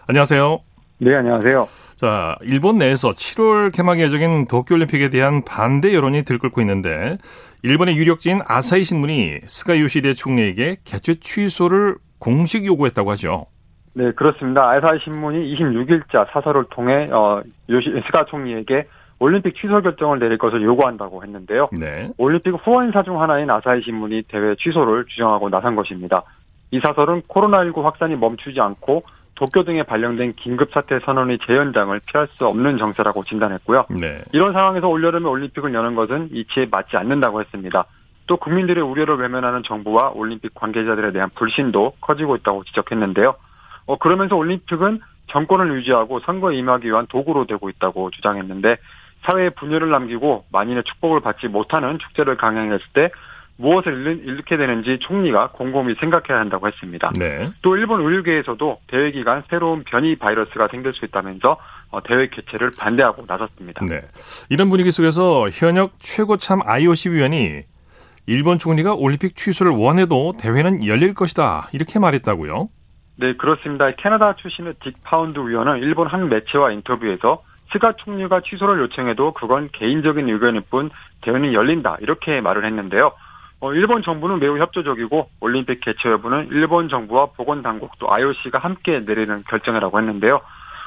안녕하세요. 0.07 0.61
네, 0.99 1.17
안녕하세요. 1.17 1.67
자, 1.97 2.37
일본 2.43 2.79
내에서 2.79 3.11
7월 3.11 3.75
개막 3.75 3.99
예정인 3.99 4.47
도쿄올림픽에 4.47 5.09
대한 5.09 5.45
반대 5.45 5.93
여론이 5.93 6.23
들끓고 6.23 6.61
있는데 6.61 7.19
일본의 7.65 7.97
유력지인 7.97 8.39
아사히 8.47 8.85
신문이 8.85 9.41
스가 9.49 9.81
요시히데 9.81 10.15
총리에게 10.15 10.77
개최 10.85 11.17
취소를 11.17 11.97
공식 12.21 12.65
요구했다고 12.65 13.11
하죠. 13.11 13.47
네, 13.95 14.13
그렇습니다. 14.13 14.71
아사히 14.71 15.01
신문이 15.03 15.53
26일자 15.57 16.31
사설을 16.31 16.67
통해 16.71 17.09
어, 17.11 17.43
요시, 17.69 18.01
스가 18.07 18.27
총리에게 18.27 18.87
올림픽 19.23 19.55
취소 19.55 19.81
결정을 19.81 20.19
내릴 20.19 20.37
것을 20.37 20.63
요구한다고 20.63 21.23
했는데요. 21.23 21.69
네. 21.79 22.11
올림픽 22.19 22.51
후원사 22.55 23.05
중 23.05 23.23
하나인 23.23 23.49
아사히 23.51 23.81
신문이 23.81 24.23
대회 24.23 24.57
취소를 24.57 25.05
주장하고 25.07 25.49
나선 25.49 25.77
것입니다. 25.77 26.25
이 26.73 26.81
사설은 26.81 27.23
코로나19 27.29 27.83
확산이 27.83 28.17
멈추지 28.17 28.61
않고 28.61 29.05
도쿄 29.37 29.63
등에 29.63 29.85
발령된 29.85 30.35
긴급사태 30.35 30.99
선언의 31.05 31.39
재연장을 31.47 32.01
피할 32.05 32.27
수 32.33 32.49
없는 32.49 32.79
정세라고 32.79 33.23
진단했고요. 33.23 33.87
네. 33.91 34.23
이런 34.33 34.53
상황에서 34.53 34.89
올여름에 34.89 35.29
올림픽을 35.29 35.73
여는 35.73 35.95
것은 35.95 36.31
이치에 36.33 36.67
맞지 36.69 36.97
않는다고 36.97 37.41
했습니다. 37.41 37.85
또 38.27 38.37
국민들의 38.37 38.83
우려를 38.83 39.19
외면하는 39.19 39.63
정부와 39.63 40.11
올림픽 40.17 40.53
관계자들에 40.55 41.13
대한 41.13 41.31
불신도 41.37 41.95
커지고 42.01 42.35
있다고 42.37 42.65
지적했는데요. 42.65 43.37
어, 43.87 43.99
그러면서 43.99 44.35
올림픽은 44.37 45.01
정권을 45.29 45.73
유지하고 45.77 46.19
선거에 46.21 46.57
임하기 46.57 46.89
위한 46.89 47.07
도구로 47.07 47.47
되고 47.47 47.71
있다고 47.71 48.11
주장했는데 48.11 48.79
사회에 49.25 49.51
분열을 49.51 49.91
남기고 49.91 50.47
만인의 50.51 50.85
축복을 50.85 51.21
받지 51.21 51.49
못하는 51.49 51.99
축제를 51.99 52.37
강행했을 52.37 52.85
때 52.93 53.11
무엇을 53.57 54.23
잃게 54.25 54.57
되는지 54.57 54.99
총리가 55.01 55.51
곰곰이 55.53 55.95
생각해야 56.01 56.41
한다고 56.41 56.67
했습니다. 56.67 57.13
네. 57.19 57.51
또 57.63 57.77
일본 57.77 58.01
의료계에서도 58.01 58.81
대회 58.89 59.13
기간 59.13 59.43
새로운 59.51 59.85
변이 59.85 60.17
바이러스가 60.17 60.69
생길 60.69 60.93
수 60.95 61.05
있다면서 61.05 61.59
어, 61.91 62.03
대회 62.03 62.29
개최를 62.29 62.73
반대하고 62.73 63.25
나섰습니다. 63.27 63.85
네. 63.85 64.03
이런 64.49 64.69
분위기 64.71 64.91
속에서 64.91 65.49
현역 65.51 65.93
최고참 66.01 66.61
IOC 66.65 67.11
위원이 67.11 67.63
일본 68.27 68.59
총리가 68.59 68.95
올림픽 68.95 69.37
취소를 69.37 69.73
원해도 69.73 70.35
대회는 70.41 70.87
열릴 70.87 71.15
것이다 71.15 71.69
이렇게 71.73 71.99
말했다고요? 71.99 72.69
네, 73.17 73.35
그렇습니다. 73.35 73.91
캐나다 73.93 74.35
출신의 74.35 74.75
딕 74.75 74.95
파운드 75.05 75.39
위원은 75.39 75.79
일본 75.83 76.07
한 76.07 76.29
매체와 76.29 76.73
인터뷰에서 76.73 77.43
스가 77.73 77.93
총리가 77.97 78.41
취소를 78.41 78.81
요청해도 78.81 79.33
그건 79.33 79.69
개인적인 79.73 80.29
의견일 80.29 80.63
뿐 80.71 80.91
대회는 81.23 81.53
열린다 81.53 81.97
이렇게 82.01 82.41
말을 82.41 82.65
했는데요. 82.65 83.13
어, 83.61 83.73
일본 83.73 84.03
정부는 84.03 84.41
매우 84.41 84.59
협조적이고 84.59 85.31
올림픽 85.41 85.81
개최 85.81 86.11
여부는 86.11 86.49
일본 86.51 86.89
정부와 86.89 87.27
보건당국 87.37 87.93
또 87.99 88.13
IOC가 88.13 88.59
함께 88.59 89.01
내리는 89.01 89.45
결정이라고 89.49 89.99
했는데요. 89.99 90.41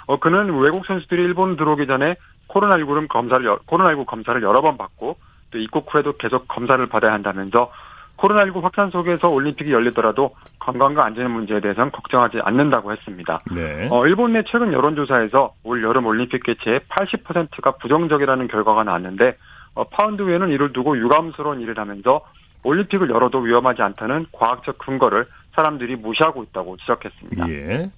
어, 0.07 0.19
그는 0.19 0.59
외국 0.59 0.85
선수들이 0.85 1.23
일본 1.23 1.55
들어오기 1.55 1.87
전에 1.87 2.15
코로나19를 2.49 3.07
검사를 3.07 3.45
코로나19 3.45 4.05
검사를 4.05 4.41
여러 4.43 4.61
번 4.61 4.77
받고 4.77 5.17
또 5.51 5.57
입국 5.57 5.91
후에도 5.93 6.13
계속 6.17 6.47
검사를 6.47 6.85
받아야 6.87 7.13
한다면서 7.13 7.71
코로나19 8.17 8.61
확산 8.61 8.89
속에서 8.91 9.29
올림픽이 9.29 9.71
열리더라도 9.71 10.35
건강과 10.59 11.05
안전의 11.05 11.29
문제에 11.29 11.59
대해서는 11.59 11.91
걱정하지 11.91 12.39
않는다고 12.43 12.91
했습니다. 12.91 13.41
네. 13.53 13.87
어, 13.91 14.05
일본 14.07 14.33
내 14.33 14.43
최근 14.47 14.73
여론조사에서 14.73 15.53
올 15.63 15.83
여름 15.83 16.05
올림픽 16.05 16.43
개최에 16.43 16.79
80%가 16.89 17.71
부정적이라는 17.71 18.47
결과가 18.47 18.83
나왔는데 18.83 19.37
어, 19.75 19.83
파운드 19.85 20.21
위원은 20.21 20.49
이를 20.49 20.73
두고 20.73 20.97
유감스러운 20.97 21.61
일이라 21.61 21.77
하면서 21.77 22.21
올림픽을 22.63 23.09
열어도 23.09 23.39
위험하지 23.39 23.81
않다는 23.81 24.25
과학적 24.31 24.79
근거를 24.79 25.27
사람들이 25.53 25.95
무시하고 25.97 26.43
있다고 26.43 26.77
지적했습니다. 26.77 27.49
예. 27.49 27.89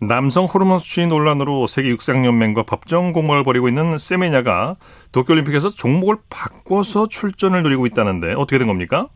남성 0.00 0.44
호르몬 0.44 0.78
수치 0.78 1.06
논란으로 1.06 1.66
세계 1.66 1.88
육상연맹과 1.90 2.64
법정 2.64 3.12
공방을 3.12 3.42
벌이고 3.44 3.68
있는 3.68 3.96
세메냐가 3.96 4.76
도쿄올림픽에서 5.12 5.70
종목을 5.70 6.16
바꿔서 6.28 7.06
출전을 7.08 7.62
노리고 7.62 7.86
있다는데 7.86 8.34
어떻게 8.34 8.58
된 8.58 8.66
겁니까? 8.66 9.08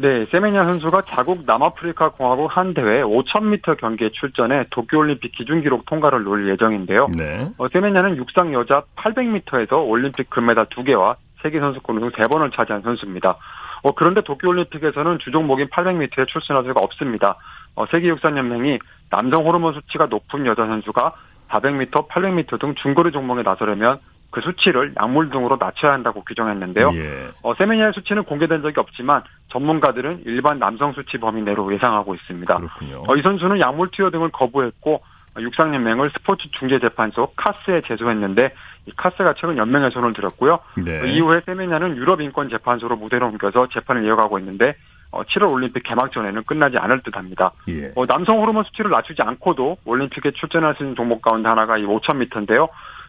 네, 0.00 0.24
세메냐 0.30 0.64
선수가 0.64 1.02
자국 1.02 1.42
남아프리카 1.44 2.12
공화국 2.12 2.56
한 2.56 2.72
대회 2.72 3.02
5,000m 3.02 3.76
경기에 3.76 4.08
출전해 4.12 4.64
도쿄올림픽 4.70 5.30
기준 5.32 5.60
기록 5.60 5.84
통과를 5.84 6.22
노릴 6.22 6.48
예정인데요. 6.48 7.08
네. 7.18 7.50
어, 7.58 7.68
세메냐는 7.68 8.16
육상 8.16 8.54
여자 8.54 8.82
800m에서 8.96 9.86
올림픽 9.86 10.30
금메달 10.30 10.70
2개와 10.70 11.16
세계 11.42 11.60
선수권 11.60 11.98
우승 11.98 12.08
3번을 12.12 12.50
차지한 12.54 12.80
선수입니다. 12.80 13.36
어, 13.82 13.94
그런데 13.94 14.22
도쿄올림픽에서는 14.22 15.18
주종목인 15.18 15.68
800m에 15.68 16.26
출전할 16.28 16.64
수가 16.64 16.80
없습니다. 16.80 17.36
어, 17.74 17.84
세계육상연맹이 17.84 18.78
남성 19.10 19.44
호르몬 19.44 19.74
수치가 19.74 20.06
높은 20.06 20.46
여자 20.46 20.64
선수가 20.64 21.12
400m, 21.50 22.08
800m 22.08 22.58
등 22.58 22.74
중거리 22.76 23.12
종목에 23.12 23.42
나서려면 23.42 23.98
그 24.30 24.40
수치를 24.40 24.94
약물 25.00 25.30
등으로 25.30 25.56
낮춰야 25.58 25.92
한다고 25.92 26.22
규정했는데요. 26.24 26.90
예. 26.94 27.28
어, 27.42 27.54
세미니아의 27.54 27.92
수치는 27.94 28.24
공개된 28.24 28.62
적이 28.62 28.80
없지만 28.80 29.22
전문가들은 29.48 30.22
일반 30.26 30.58
남성 30.58 30.92
수치 30.92 31.18
범위 31.18 31.42
내로 31.42 31.72
예상하고 31.72 32.14
있습니다. 32.14 32.60
어, 33.08 33.16
이 33.16 33.22
선수는 33.22 33.58
약물 33.60 33.90
투여 33.90 34.10
등을 34.10 34.30
거부했고 34.30 35.02
육상연맹을 35.38 36.10
스포츠 36.10 36.50
중재재판소 36.52 37.32
카스에 37.36 37.82
제소했는데 37.86 38.52
이 38.86 38.92
카스가 38.96 39.34
최근 39.34 39.58
연맹에 39.58 39.90
손을 39.90 40.12
들었고요. 40.12 40.58
네. 40.84 41.12
이후에 41.12 41.42
세미냐는 41.46 41.96
유럽인권재판소로 41.96 42.96
무대로 42.96 43.28
옮겨서 43.28 43.68
재판을 43.68 44.04
이어가고 44.04 44.38
있는데 44.40 44.74
어, 45.12 45.22
7월 45.24 45.52
올림픽 45.52 45.82
개막 45.82 46.12
전에는 46.12 46.44
끝나지 46.44 46.78
않을 46.78 47.02
듯합니다. 47.02 47.52
예. 47.68 47.92
어, 47.96 48.06
남성 48.06 48.40
호르몬 48.40 48.64
수치를 48.64 48.90
낮추지 48.90 49.22
않고도 49.22 49.78
올림픽에 49.84 50.30
출전할 50.32 50.76
수 50.76 50.84
있는 50.84 50.94
종목 50.94 51.20
가운데 51.20 51.48
하나가 51.48 51.76
이 51.76 51.84
5,000m인데요. 51.84 52.68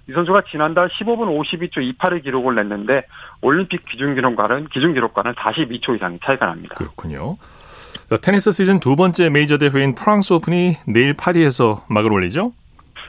이 0.10 0.14
선수가 0.14 0.44
지난달 0.50 0.90
15분 0.90 1.28
52초 1.40 1.98
28의 1.98 2.24
기록을 2.24 2.56
냈는데 2.56 3.06
올림픽 3.42 3.86
기준 3.86 4.16
기록과는 4.16 4.68
기준 4.70 4.94
기록과는 4.94 5.34
42초 5.34 5.96
이상의 5.96 6.20
차이가 6.24 6.48
납니다. 6.48 6.76
그렇군요. 6.76 7.38
테니스 8.22 8.52
시즌 8.52 8.80
두 8.80 8.96
번째 8.96 9.30
메이저 9.30 9.58
대회인 9.58 9.96
프랑스 9.96 10.34
오픈이 10.34 10.78
내일 10.86 11.14
파리에서 11.14 11.86
막을 11.88 12.12
올리죠? 12.12 12.52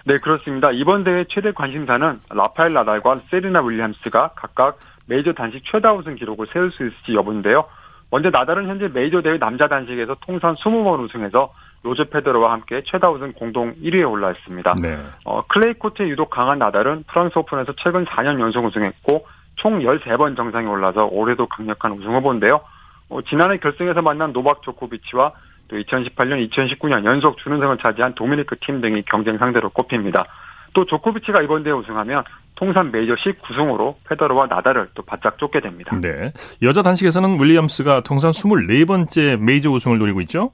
네, 0.05 0.19
그렇습니다. 0.19 0.71
이번 0.73 1.05
대회 1.05 1.25
최대 1.29 1.53
관심사는 1.53 2.21
라파엘 2.31 2.73
나달과 2.73 3.21
세리나 3.31 3.63
윌리엄스가 3.63 4.33
각각 4.35 4.79
메이저 5.07 5.33
단식 5.33 5.63
최다 5.65 5.93
우승 5.95 6.15
기록을 6.17 6.47
세울 6.53 6.71
수 6.73 6.87
있을지 6.87 7.15
여부인데요. 7.15 7.65
먼저 8.11 8.31
나달은 8.31 8.69
현재 8.69 8.89
메이저 8.89 9.23
대회 9.23 9.39
남자 9.39 9.69
단식에서 9.69 10.17
통산 10.21 10.55
20번 10.57 11.03
우승해서 11.05 11.53
로저 11.83 12.05
페더러와 12.05 12.53
함께 12.53 12.83
최다 12.85 13.11
우승 13.11 13.33
공동 13.33 13.75
1위에 13.75 14.09
올라 14.09 14.31
있습니다. 14.31 14.75
네. 14.83 14.99
어, 15.25 15.43
클레이 15.47 15.75
코트에 15.75 16.09
유독 16.09 16.31
강한 16.31 16.59
나달은 16.59 17.05
프랑스 17.09 17.39
오픈에서 17.39 17.75
최근 17.79 18.05
4년 18.05 18.41
연속 18.41 18.65
우승했고 18.65 19.27
총 19.57 19.81
13번 19.81 20.37
정상에 20.37 20.67
올라서 20.67 21.07
올해도 21.07 21.47
강력한 21.49 21.93
우승 21.93 22.15
후보인데요. 22.15 22.61
어, 23.09 23.21
지난해 23.23 23.59
결승에서 23.59 24.01
만난 24.01 24.33
노박 24.33 24.63
조코비치와 24.63 25.33
또 25.69 25.77
2018년, 25.77 26.49
2019년 26.51 27.05
연속 27.05 27.39
준우승을 27.39 27.79
차지한 27.79 28.15
도미니크 28.15 28.57
팀 28.61 28.81
등이 28.81 29.03
경쟁 29.03 29.39
상대로 29.39 29.71
꼽힙니다. 29.71 30.27
또 30.75 30.87
조코비치가 30.87 31.43
이번 31.43 31.63
대회 31.65 31.73
우승하면 31.73 32.25
통산 32.55 32.91
메이저 32.91 33.15
19승으로 33.15 33.97
페더러와 34.09 34.47
나달을 34.47 34.89
또 34.95 35.03
바짝 35.03 35.37
쫓게 35.39 35.61
됩니다. 35.61 35.99
네. 36.01 36.33
여자 36.63 36.83
단식에서는 36.83 37.41
윌리엄스가 37.41 38.03
통산 38.03 38.31
24번째 38.31 39.39
메이저 39.39 39.71
우승을 39.71 39.99
노리고 39.99 40.21
있죠? 40.23 40.53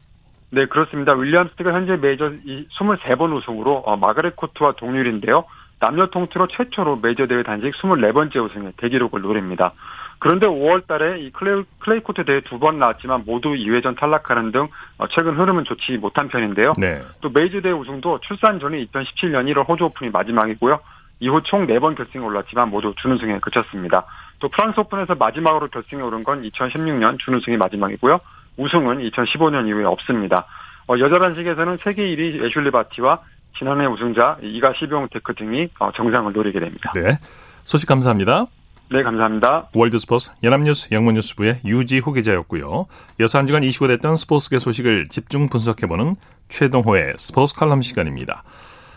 네, 0.51 0.67
그렇습니다. 0.67 1.13
윌리엄스가 1.13 1.73
현재 1.73 1.97
메이저 1.97 2.31
23번 2.31 3.35
우승으로 3.37 3.83
어, 3.87 3.97
마가렛 3.97 4.37
코트와 4.37 4.73
동률인데요. 4.73 5.45
남녀 5.81 6.07
통틀어 6.07 6.49
최초로 6.49 6.97
메이저 7.03 7.27
대회 7.27 7.43
단식 7.43 7.73
24번째 7.75 8.45
우승의 8.45 8.73
대기록을 8.79 9.21
노립니다. 9.21 9.73
그런데 10.19 10.47
5월 10.47 10.87
달에 10.89 11.21
이 11.21 11.31
클레이, 11.31 11.63
클레이 11.79 12.01
코트 12.01 12.25
대회 12.25 12.41
두 12.41 12.59
번 12.59 12.81
나왔지만 12.81 13.23
모두 13.25 13.51
2회전 13.51 13.97
탈락하는 13.97 14.51
등 14.51 14.67
어, 14.97 15.07
최근 15.09 15.39
흐름은 15.39 15.65
좋지 15.65 15.99
못한 15.99 16.29
편인데요. 16.29 16.73
네. 16.81 17.01
또 17.21 17.29
메이저 17.31 17.61
대회 17.61 17.73
우승도 17.73 18.21
출산 18.23 18.59
전에 18.59 18.85
2017년 18.87 19.53
1월 19.53 19.69
호주 19.69 19.85
오픈이 19.85 20.11
마지막이고요. 20.11 20.81
이후 21.21 21.41
총 21.45 21.67
4번 21.67 21.97
결승에 21.97 22.23
올랐지만 22.23 22.71
모두 22.71 22.95
준우승에 22.97 23.39
그쳤습니다. 23.41 24.07
또 24.41 24.49
프랑스 24.49 24.81
오픈에서 24.81 25.15
마지막으로 25.17 25.69
결승에 25.69 26.01
오른 26.01 26.25
건 26.25 26.43
2016년 26.43 27.19
준우승이 27.19 27.57
마지막이고요. 27.57 28.19
우승은 28.59 28.99
2015년 28.99 29.67
이후에 29.69 29.85
없습니다. 29.85 30.47
어, 30.89 30.99
여자 30.99 31.19
단식에서는 31.19 31.79
세계 31.83 32.03
1위 32.05 32.45
애슐리 32.45 32.71
바티와 32.71 33.21
지난해 33.57 33.87
우승자 33.87 34.39
이가 34.43 34.75
시비옹테크 34.79 35.35
등이 35.35 35.69
어, 35.79 35.91
정상을 35.93 36.33
노리게 36.33 36.61
됩니다. 36.61 36.93
네. 36.95 37.19
소식 37.65 37.89
감사합니다. 37.89 38.47
네, 38.91 39.03
감사합니다. 39.03 39.69
월드스포츠 39.75 40.31
연합뉴스 40.43 40.89
영문뉴스부의 40.93 41.61
유지호 41.65 42.13
기자였고요. 42.13 42.87
여사 43.21 43.39
한 43.39 43.47
주간 43.47 43.63
이슈가 43.63 43.89
됐던 43.89 44.17
스포츠계 44.17 44.59
소식을 44.59 45.09
집중 45.09 45.49
분석해보는 45.49 46.15
최동호의 46.49 47.13
스포츠 47.19 47.55
칼럼 47.55 47.83
시간입니다. 47.83 48.45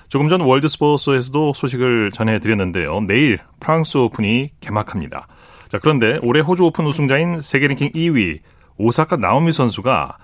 조금 0.07 0.29
전 0.29 0.41
월드스포츠에서도 0.41 1.53
소식을 1.53 2.11
전해드렸는데요. 2.11 3.01
내일 3.01 3.37
프랑스 3.59 3.97
오픈이 3.97 4.51
개막합니다. 4.61 5.27
자, 5.67 5.77
그런데 5.81 6.19
올해 6.21 6.39
호주 6.41 6.63
오픈 6.65 6.85
우승자인 6.85 7.41
세계 7.41 7.67
랭킹 7.67 7.91
2위 7.91 8.39
오사카 8.81 9.15
나오미 9.17 9.51
선수가 9.51 10.17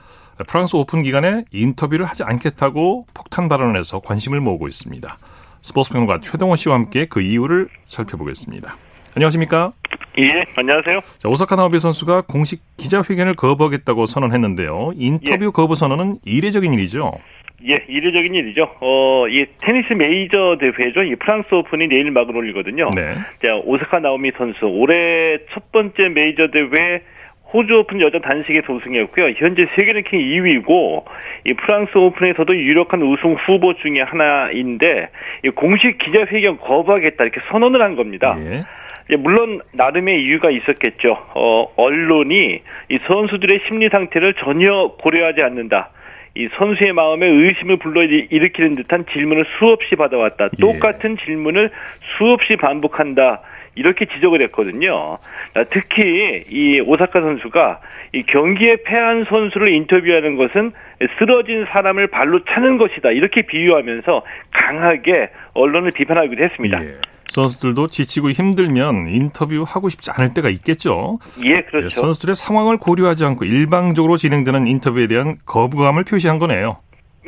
프랑스 0.47 0.75
오픈 0.75 1.03
기간에 1.03 1.43
인터뷰를 1.51 2.05
하지 2.05 2.23
않겠다고 2.23 3.05
폭탄 3.13 3.47
발언을 3.47 3.77
해서 3.77 3.99
관심을 3.99 4.39
모으고 4.39 4.67
있습니다. 4.67 5.17
스포츠 5.61 5.91
평론가 5.91 6.21
최동호 6.21 6.57
씨와 6.57 6.75
함께 6.75 7.05
그 7.05 7.21
이유를 7.21 7.69
살펴보겠습니다. 7.85 8.75
안녕하십니까? 9.15 9.73
예, 10.19 10.43
안녕하세요. 10.55 10.99
자, 11.19 11.29
오사카 11.29 11.55
나오미 11.55 11.77
선수가 11.79 12.21
공식 12.21 12.63
기자회견을 12.77 13.35
거부하겠다고 13.35 14.07
선언했는데요. 14.07 14.91
인터뷰 14.95 15.45
예. 15.45 15.49
거부 15.49 15.75
선언은 15.75 16.19
이례적인 16.25 16.73
일이죠? 16.73 17.11
예, 17.67 17.83
이례적인 17.87 18.33
일이죠. 18.33 18.75
어, 18.79 19.27
이 19.27 19.45
테니스 19.59 19.93
메이저 19.93 20.57
대회죠. 20.59 21.03
이 21.03 21.15
프랑스 21.15 21.53
오픈이 21.53 21.87
내일 21.87 22.09
막을 22.11 22.35
올리거든요. 22.35 22.89
네. 22.95 23.15
자, 23.43 23.55
오사카 23.65 23.99
나오미 23.99 24.31
선수 24.37 24.65
올해 24.65 25.37
첫 25.51 25.71
번째 25.71 26.09
메이저 26.09 26.47
대회 26.51 27.01
호주 27.53 27.73
오픈 27.79 28.01
여자 28.01 28.19
단식에서 28.19 28.73
우승했고요. 28.73 29.33
현재 29.37 29.67
세계 29.75 29.93
랭킹 29.93 30.19
2위고 30.19 31.05
이 31.45 31.53
프랑스 31.53 31.97
오픈에서도 31.97 32.55
유력한 32.55 33.01
우승 33.01 33.33
후보 33.35 33.73
중에 33.73 34.01
하나인데 34.01 35.09
공식 35.55 35.97
기자회견 35.97 36.57
거부하겠다 36.59 37.23
이렇게 37.23 37.39
선언을 37.49 37.81
한 37.81 37.95
겁니다. 37.95 38.37
예. 38.39 38.65
물론 39.15 39.61
나름의 39.73 40.21
이유가 40.21 40.49
있었겠죠. 40.51 41.17
어, 41.35 41.71
언론이 41.77 42.61
이 42.89 42.99
선수들의 43.07 43.61
심리 43.67 43.87
상태를 43.87 44.33
전혀 44.33 44.95
고려하지 44.99 45.41
않는다. 45.41 45.91
이 46.35 46.49
선수의 46.57 46.93
마음에 46.93 47.25
의심을 47.25 47.77
불러 47.77 48.03
일으키는 48.03 48.75
듯한 48.75 49.05
질문을 49.11 49.45
수없이 49.57 49.95
받아왔다. 49.95 50.45
예. 50.45 50.61
똑같은 50.61 51.17
질문을 51.17 51.71
수없이 52.17 52.57
반복한다. 52.57 53.41
이렇게 53.77 54.05
지적을 54.05 54.41
했거든요. 54.43 55.17
특히 55.69 56.43
이 56.49 56.81
오사카 56.81 57.21
선수가 57.21 57.79
이 58.13 58.23
경기에 58.23 58.77
패한 58.85 59.25
선수를 59.29 59.69
인터뷰하는 59.69 60.35
것은 60.37 60.71
쓰러진 61.19 61.65
사람을 61.71 62.07
발로 62.07 62.43
차는 62.45 62.77
것이다. 62.77 63.11
이렇게 63.11 63.43
비유하면서 63.43 64.23
강하게 64.51 65.29
언론을 65.53 65.91
비판하기도 65.91 66.43
했습니다. 66.43 66.83
예. 66.83 66.95
선수들도 67.29 67.87
지치고 67.87 68.31
힘들면 68.31 69.07
인터뷰하고 69.07 69.89
싶지 69.89 70.11
않을 70.11 70.33
때가 70.33 70.49
있겠죠. 70.49 71.19
예, 71.43 71.57
그렇죠. 71.57 71.89
선수들의 71.89 72.35
상황을 72.35 72.77
고려하지 72.77 73.25
않고 73.25 73.43
일방적으로 73.43 74.15
진행되는 74.15 74.65
인터뷰에 74.65 75.07
대한 75.07 75.35
거부감을 75.45 76.05
표시한 76.05 76.39
거네요. 76.39 76.77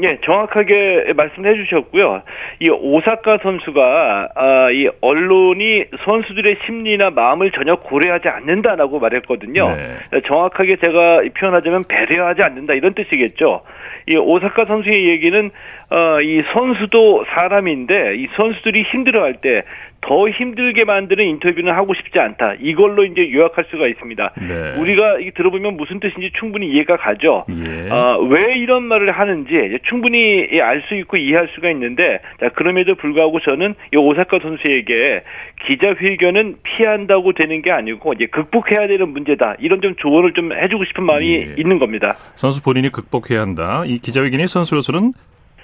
예, 0.03 0.17
정확하게 0.23 1.13
말씀해 1.15 1.55
주셨고요. 1.55 2.21
이 2.59 2.69
오사카 2.69 3.39
선수가 3.43 4.29
아, 4.35 4.71
이 4.71 4.89
언론이 5.01 5.85
선수들의 6.03 6.57
심리나 6.65 7.09
마음을 7.09 7.51
전혀 7.51 7.75
고려하지 7.75 8.29
않는다라고 8.29 8.99
말했거든요. 8.99 9.65
네. 9.65 10.21
정확하게 10.25 10.77
제가 10.77 11.21
표현하자면 11.37 11.83
배려하지 11.87 12.41
않는다 12.41 12.73
이런 12.73 12.93
뜻이겠죠. 12.93 13.61
이 14.09 14.15
오사카 14.15 14.65
선수의 14.65 15.07
얘기는 15.09 15.51
어, 15.91 16.21
이 16.21 16.41
선수도 16.53 17.25
사람인데 17.33 18.15
이 18.15 18.27
선수들이 18.35 18.83
힘들어할 18.83 19.35
때 19.41 19.63
더 20.01 20.29
힘들게 20.29 20.85
만드는 20.85 21.25
인터뷰는 21.25 21.73
하고 21.73 21.93
싶지 21.93 22.19
않다. 22.19 22.55
이걸로 22.59 23.03
이제 23.03 23.31
요약할 23.31 23.65
수가 23.69 23.87
있습니다. 23.87 24.31
네. 24.47 24.75
우리가 24.77 25.19
이 25.19 25.31
들어보면 25.31 25.75
무슨 25.77 25.99
뜻인지 25.99 26.31
충분히 26.39 26.69
이해가 26.71 26.97
가죠. 26.97 27.45
예. 27.49 27.89
어, 27.89 28.17
왜 28.29 28.57
이런 28.57 28.83
말을 28.83 29.11
하는지 29.11 29.77
충분히 29.87 30.47
알 30.61 30.79
수 30.87 30.95
있고 30.95 31.17
이해할 31.17 31.49
수가 31.53 31.69
있는데 31.71 32.21
자 32.39 32.49
그럼에도 32.49 32.95
불구하고 32.95 33.41
저는 33.41 33.75
이 33.93 33.97
오사카 33.97 34.39
선수에게 34.41 35.23
기자회견은 35.65 36.55
피한다고 36.63 37.33
되는 37.33 37.61
게 37.61 37.71
아니고 37.71 38.13
이제 38.13 38.27
극복해야 38.27 38.87
되는 38.87 39.09
문제다. 39.09 39.55
이런 39.59 39.81
좀 39.81 39.95
조언을 39.97 40.33
좀 40.33 40.53
해주고 40.53 40.85
싶은 40.85 41.03
마음이 41.03 41.27
예. 41.29 41.55
있는 41.57 41.79
겁니다. 41.79 42.13
선수 42.35 42.63
본인이 42.63 42.89
극복해야 42.89 43.41
한다. 43.41 43.83
이 43.85 43.98
기자회견이 44.01 44.47
선수로서는 44.47 45.13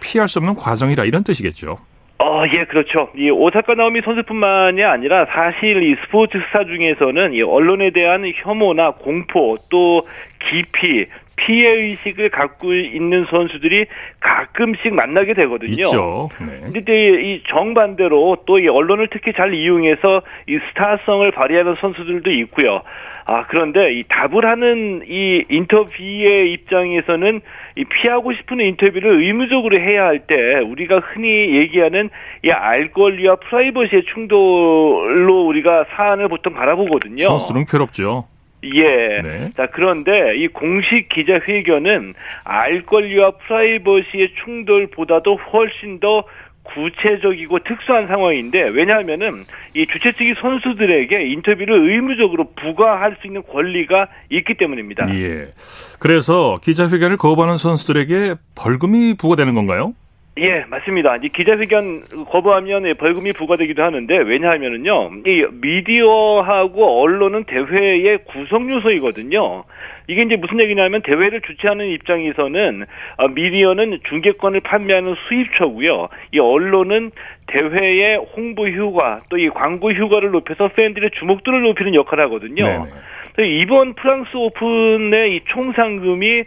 피할 0.01 0.27
수 0.27 0.39
없는 0.39 0.56
과정이라 0.56 1.06
이런 1.06 1.24
뜻이겠죠. 1.24 1.77
어, 2.18 2.44
예, 2.54 2.63
그렇죠. 2.65 3.10
이 3.15 3.30
오사카 3.30 3.75
나오미 3.75 4.01
선수뿐만이 4.01 4.84
아니라 4.84 5.25
사실 5.25 5.84
이 5.84 5.96
스포츠 6.06 6.38
스타 6.48 6.63
중에서는 6.63 7.34
이 7.34 7.42
언론에 7.42 7.92
대한 7.92 8.24
혐오나 8.44 8.92
공포 8.92 9.58
또 9.70 10.08
기피 10.50 11.08
피해 11.38 11.70
의식을 11.70 12.30
갖고 12.30 12.74
있는 12.74 13.25
선수들이 13.30 13.86
가끔씩 14.22 14.94
만나게 14.94 15.34
되거든요. 15.34 15.72
있죠. 15.72 16.30
네. 16.39 16.72
근데 16.72 17.22
이 17.34 17.44
정반대로 17.48 18.38
또 18.46 18.56
이 18.60 18.68
언론을 18.70 19.10
특히 19.12 19.34
잘 19.34 19.54
이용해서 19.54 20.22
이 20.48 20.58
스타성을 20.70 21.30
발휘하는 21.32 21.75
선수들도 21.82 22.32
있고요. 22.32 22.82
아 23.27 23.46
그런데 23.48 23.92
이 23.94 24.04
답을 24.08 24.46
하는 24.46 25.04
이 25.08 25.44
인터뷰의 25.50 26.54
입장에서는 26.54 27.42
이 27.75 27.84
피하고 27.86 28.32
싶은 28.34 28.60
인터뷰를 28.62 29.20
의무적으로 29.22 29.77
해야 29.80 30.06
할 30.06 30.20
때 30.27 30.60
우리가 30.60 31.00
흔히 31.00 31.56
얘기하는 31.56 32.10
이 32.44 32.51
알 32.51 32.92
권리와 32.94 33.36
프라이버시의 33.36 34.04
충돌로 34.13 35.46
우리가 35.48 35.86
사안을 35.96 36.30
보통 36.30 36.54
바라보거든요. 36.54 37.25
선수들은 37.25 37.65
괴롭죠. 37.65 38.25
예. 38.74 39.22
네. 39.22 39.50
자, 39.55 39.67
그런데 39.72 40.36
이 40.36 40.48
공식 40.48 41.10
기자회견은 41.10 42.13
알 42.43 42.81
권리와 42.86 43.31
프라이버시의 43.31 44.34
충돌보다도 44.43 45.36
훨씬 45.36 46.00
더 46.00 46.24
구체적이고 46.65 47.60
특수한 47.60 48.07
상황인데 48.07 48.69
왜냐하면은 48.69 49.43
이 49.75 49.86
주최 49.86 50.13
측이 50.13 50.34
선수들에게 50.41 51.27
인터뷰를 51.27 51.91
의무적으로 51.91 52.50
부과할 52.55 53.17
수 53.22 53.27
있는 53.27 53.43
권리가 53.43 54.07
있기 54.29 54.55
때문입니다. 54.55 55.13
예. 55.15 55.48
그래서 56.00 56.60
기자회견을 56.63 57.17
거부하는 57.17 57.58
선수들에게 57.58 58.36
벌금이 58.56 59.15
부과되는 59.15 59.54
건가요? 59.54 59.93
예, 60.38 60.65
맞습니다. 60.67 61.15
이제 61.15 61.30
기자회견 61.30 62.26
거부하면 62.30 62.93
벌금이 62.98 63.32
부과되기도 63.32 63.82
하는데 63.82 64.17
왜냐하면은요, 64.17 65.12
이 65.26 65.45
미디어하고 65.62 67.02
언론은 67.02 67.45
대회의 67.45 68.17
구성 68.26 68.69
요소이거든요. 68.69 69.63
이게 70.08 70.24
이제 70.24 70.36
무슨 70.36 70.60
얘기냐면 70.60 71.02
대회를 71.04 71.39
주최하는 71.39 71.88
입장에서는 71.88 72.86
어, 73.17 73.28
미디어는 73.30 74.00
중계권을 74.10 74.60
판매하는 74.60 75.15
수입처고요. 75.30 76.10
이 76.34 76.39
언론은 76.39 77.12
대회의 77.48 78.17
홍보 78.17 78.67
휴가 78.67 79.21
또이 79.30 79.50
광고 79.52 79.93
휴가를 79.93 80.32
높여서 80.32 80.67
팬들의 80.67 81.12
주목도를 81.17 81.62
높이는 81.62 81.95
역할을 81.95 82.26
하거든요. 82.26 82.88
이번 83.39 83.93
프랑스 83.93 84.36
오픈의 84.36 85.36
이 85.38 85.39
총 85.48 85.71
상금이 85.71 86.43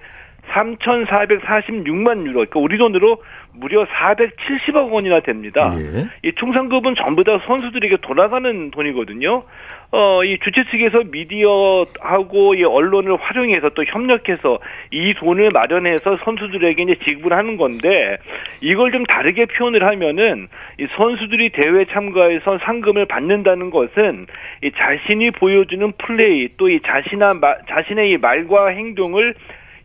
3,446만 0.48 2.22
유로, 2.24 2.33
그러니까 2.35 2.61
우리 2.61 2.79
돈으로 2.79 3.18
무려 3.59 3.85
470억 3.87 4.92
원이나 4.92 5.21
됩니다. 5.21 5.75
예. 5.79 6.07
이 6.23 6.33
총상급은 6.33 6.94
전부 6.94 7.25
다 7.25 7.40
선수들에게 7.47 7.99
돌아가는 8.03 8.71
돈이거든요. 8.71 9.42
어, 9.90 10.23
이 10.23 10.38
주최 10.44 10.64
측에서 10.71 11.03
미디어하고 11.11 12.55
이 12.55 12.64
언론을 12.64 13.16
활용해서 13.16 13.71
또 13.71 13.85
협력해서 13.85 14.59
이 14.90 15.14
돈을 15.14 15.51
마련해서 15.51 16.18
선수들에게 16.18 16.83
이제 16.83 16.94
지급을 17.05 17.33
하는 17.33 17.57
건데 17.57 18.18
이걸 18.61 18.92
좀 18.92 19.05
다르게 19.07 19.47
표현을 19.47 19.83
하면은 19.85 20.49
이 20.79 20.87
선수들이 20.94 21.51
대회 21.51 21.87
참가해서 21.87 22.59
상금을 22.59 23.07
받는다는 23.07 23.71
것은 23.71 24.27
이 24.62 24.71
자신이 24.73 25.31
보여주는 25.33 25.92
플레이 25.99 26.49
또 26.57 26.68
이 26.68 26.81
자신의 26.81 27.40
자신의 27.68 28.11
이 28.11 28.16
말과 28.18 28.68
행동을 28.68 29.35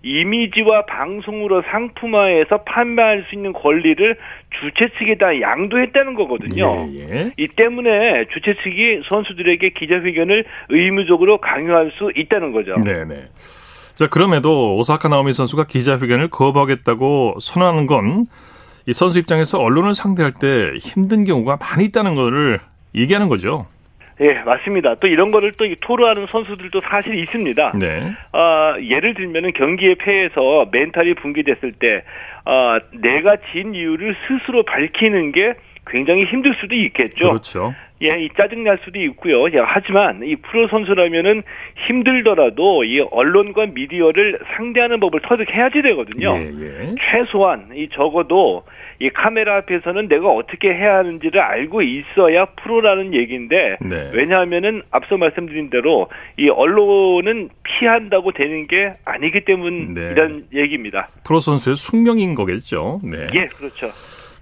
이미지와 0.03 0.85
방송으로 0.85 1.63
상품화해서 1.71 2.63
판매할 2.63 3.25
수 3.29 3.35
있는 3.35 3.53
권리를 3.53 4.17
주최 4.59 4.89
측에다 4.99 5.41
양도했다는 5.41 6.13
거거든요. 6.15 6.87
예, 6.93 6.99
예. 6.99 7.31
이 7.37 7.47
때문에 7.47 8.25
주최 8.33 8.55
측이 8.61 9.03
선수들에게 9.07 9.69
기자회견을 9.69 10.45
의무적으로 10.69 11.39
강요할 11.39 11.91
수 11.97 12.11
있다는 12.15 12.51
거죠. 12.51 12.75
네, 12.83 13.05
네. 13.05 13.29
자, 13.95 14.07
그럼에도 14.07 14.75
오사카 14.75 15.07
나오미 15.07 15.33
선수가 15.33 15.67
기자회견을 15.67 16.29
거부하겠다고 16.29 17.37
선언하는 17.39 17.87
건 17.87 18.25
이 18.85 18.93
선수 18.93 19.19
입장에서 19.19 19.59
언론을 19.59 19.95
상대할 19.95 20.33
때 20.33 20.73
힘든 20.79 21.23
경우가 21.23 21.57
많이 21.57 21.85
있다는 21.85 22.15
것을 22.15 22.59
얘기하는 22.95 23.29
거죠. 23.29 23.65
예, 24.21 24.33
맞습니다. 24.45 24.95
또 24.95 25.07
이런 25.07 25.31
거를 25.31 25.53
또 25.53 25.65
토로하는 25.81 26.27
선수들도 26.27 26.81
사실 26.89 27.15
있습니다. 27.15 27.73
네. 27.79 28.11
아, 28.31 28.75
예를 28.81 29.15
들면은 29.15 29.53
경기에 29.53 29.95
패해서 29.95 30.69
멘탈이 30.71 31.15
붕괴됐을 31.15 31.71
때, 31.79 32.03
아, 32.45 32.79
내가 32.91 33.37
진 33.51 33.73
이유를 33.73 34.15
스스로 34.27 34.63
밝히는 34.63 35.31
게 35.31 35.55
굉장히 35.87 36.25
힘들 36.25 36.53
수도 36.55 36.75
있겠죠. 36.75 37.29
그렇죠. 37.29 37.73
예, 38.01 38.21
이 38.21 38.29
짜증날 38.37 38.79
수도 38.83 38.99
있고요. 38.99 39.45
예, 39.51 39.59
하지만 39.63 40.21
이 40.23 40.35
프로 40.35 40.67
선수라면은 40.67 41.43
힘들더라도 41.87 42.83
이 42.83 42.99
언론과 42.99 43.67
미디어를 43.73 44.39
상대하는 44.55 44.99
법을 44.99 45.21
터득해야지 45.21 45.81
되거든요. 45.81 46.35
예, 46.35 46.51
예. 46.59 46.95
최소한 47.01 47.69
이 47.75 47.87
적어도 47.89 48.63
이 49.03 49.09
카메라 49.09 49.57
앞에서는 49.57 50.07
내가 50.07 50.29
어떻게 50.29 50.69
해야 50.69 50.97
하는지를 50.99 51.41
알고 51.41 51.81
있어야 51.81 52.45
프로라는 52.63 53.13
얘기인데 53.13 53.75
네. 53.81 54.09
왜냐하면은 54.13 54.81
앞서 54.91 55.17
말씀드린 55.17 55.69
대로 55.69 56.07
이 56.37 56.47
언론은 56.47 57.49
피한다고 57.63 58.31
되는 58.31 58.65
게 58.67 58.93
아니기 59.03 59.43
때문이란 59.43 60.45
네. 60.49 60.61
얘기입니다. 60.61 61.09
프로 61.25 61.41
선수의 61.41 61.75
숙명인 61.75 62.33
거겠죠. 62.33 63.01
네. 63.03 63.27
예, 63.33 63.45
그렇죠. 63.47 63.91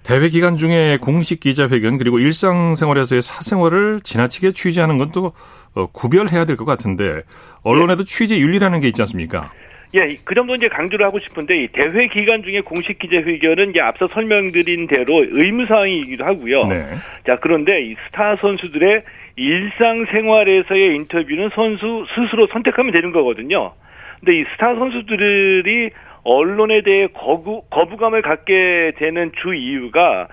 대회 0.04 0.30
기간 0.30 0.56
중에 0.58 1.00
공식 1.02 1.40
기자회견 1.40 1.98
그리고 1.98 2.20
일상생활에서의 2.20 3.24
사생활을 3.24 4.02
지나치게 4.04 4.52
취재하는 4.52 5.00
것도 5.00 5.34
어, 5.74 5.86
구별해야 5.88 6.46
될 6.46 6.56
것 6.56 6.66
같은데 6.66 7.24
언론에도 7.64 8.02
예. 8.02 8.06
취재 8.06 8.38
윤리라는 8.38 8.80
게 8.82 8.88
있지 8.88 9.02
않습니까? 9.02 9.52
예, 9.94 10.16
그 10.24 10.36
정도 10.36 10.56
이제 10.56 10.70
강조를 10.70 11.06
하고 11.06 11.20
싶은데 11.20 11.64
이 11.64 11.68
대회 11.68 12.08
기간 12.08 12.44
중에 12.44 12.62
공식 12.62 12.98
기자 12.98 13.18
회견은 13.18 13.72
이제 13.72 13.82
앞서 13.82 14.08
설명드린 14.08 14.88
대로 14.88 15.26
의무 15.30 15.66
사항이기도 15.66 16.24
하고요. 16.24 16.62
네. 16.62 16.86
자, 17.26 17.38
그런데 17.42 17.82
이 17.82 17.96
스타 18.06 18.36
선수들의 18.38 19.04
일상생활에서의 19.36 20.96
인터뷰는 20.96 21.50
선수 21.54 22.06
스스로 22.16 22.48
선택하면 22.48 22.94
되는 22.94 23.12
거거든요. 23.12 23.74
근데 24.20 24.40
이 24.40 24.46
스타 24.54 24.76
선수들이 24.76 25.90
언론에 26.24 26.82
대해 26.84 27.08
거부, 27.08 27.64
거부감을 27.72 28.22
갖게 28.22 28.94
되는 28.98 29.32
주 29.42 29.56
이유가 29.56 30.28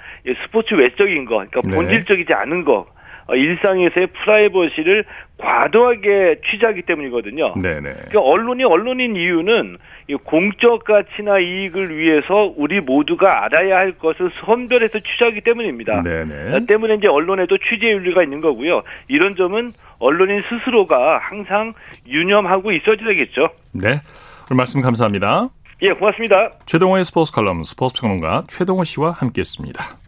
스포츠 0.44 0.74
외적인 0.74 1.24
거, 1.24 1.36
그러니까 1.36 1.60
네. 1.64 1.74
본질적이지 1.74 2.32
않은 2.32 2.64
거, 2.64 2.80
어, 2.80 2.86
일상에서의 3.34 4.08
프라이버시를 4.08 5.04
과도하게 5.38 6.40
취재하기 6.50 6.82
때문이거든요. 6.82 7.54
네네. 7.54 7.80
그러니까 7.80 8.20
언론이 8.20 8.64
언론인 8.64 9.16
이유는 9.16 9.78
공적 10.24 10.84
가치나 10.84 11.38
이익을 11.38 11.96
위해서 11.96 12.52
우리 12.56 12.80
모두가 12.80 13.44
알아야 13.44 13.76
할 13.76 13.92
것을 13.92 14.30
선별해서 14.34 15.00
취재하기 15.00 15.42
때문입니다. 15.42 16.02
네네. 16.02 16.66
때문에 16.66 16.94
이제 16.94 17.06
언론에도 17.06 17.58
취재 17.58 17.90
윤리가 17.90 18.22
있는 18.22 18.40
거고요. 18.40 18.82
이런 19.08 19.36
점은 19.36 19.72
언론인 19.98 20.42
스스로가 20.48 21.18
항상 21.18 21.74
유념하고 22.06 22.72
있어야겠죠. 22.72 23.50
네. 23.72 24.00
오늘 24.50 24.56
말씀 24.56 24.80
감사합니다. 24.80 25.50
예, 25.82 25.92
고맙습니다. 25.92 26.50
최동호의 26.66 27.04
스포츠 27.04 27.32
칼럼 27.32 27.62
스포츠 27.62 28.00
평론가 28.00 28.44
최동호 28.48 28.82
씨와 28.84 29.12
함께했습니다. 29.12 30.07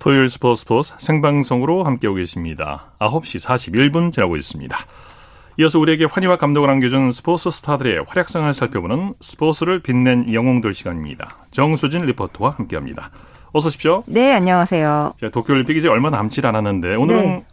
토요일 0.00 0.28
스포츠 0.28 0.60
스포츠 0.60 0.94
생방송으로 0.98 1.84
함께하고 1.84 2.16
계십니다. 2.16 2.92
9시 3.00 3.44
41분 3.44 4.12
지나고 4.12 4.36
있습니다. 4.36 4.76
이어서 5.58 5.80
우리에게 5.80 6.04
환희와 6.04 6.36
감동을 6.36 6.70
안겨준 6.70 7.10
스포츠 7.10 7.50
스타들의 7.50 8.04
활약상을 8.06 8.54
살펴보는 8.54 9.14
스포츠를 9.20 9.82
빛낸 9.82 10.32
영웅들 10.32 10.72
시간입니다. 10.72 11.36
정수진 11.50 12.02
리포터와 12.02 12.52
함께합니다. 12.56 13.10
어서 13.52 13.66
오십시오. 13.66 14.04
네, 14.06 14.32
안녕하세요. 14.34 15.14
도쿄올림픽이 15.32 15.80
이제 15.80 15.88
얼마 15.88 16.10
남지 16.10 16.46
않았는데 16.46 16.94
오늘은 16.94 17.22
네. 17.22 17.44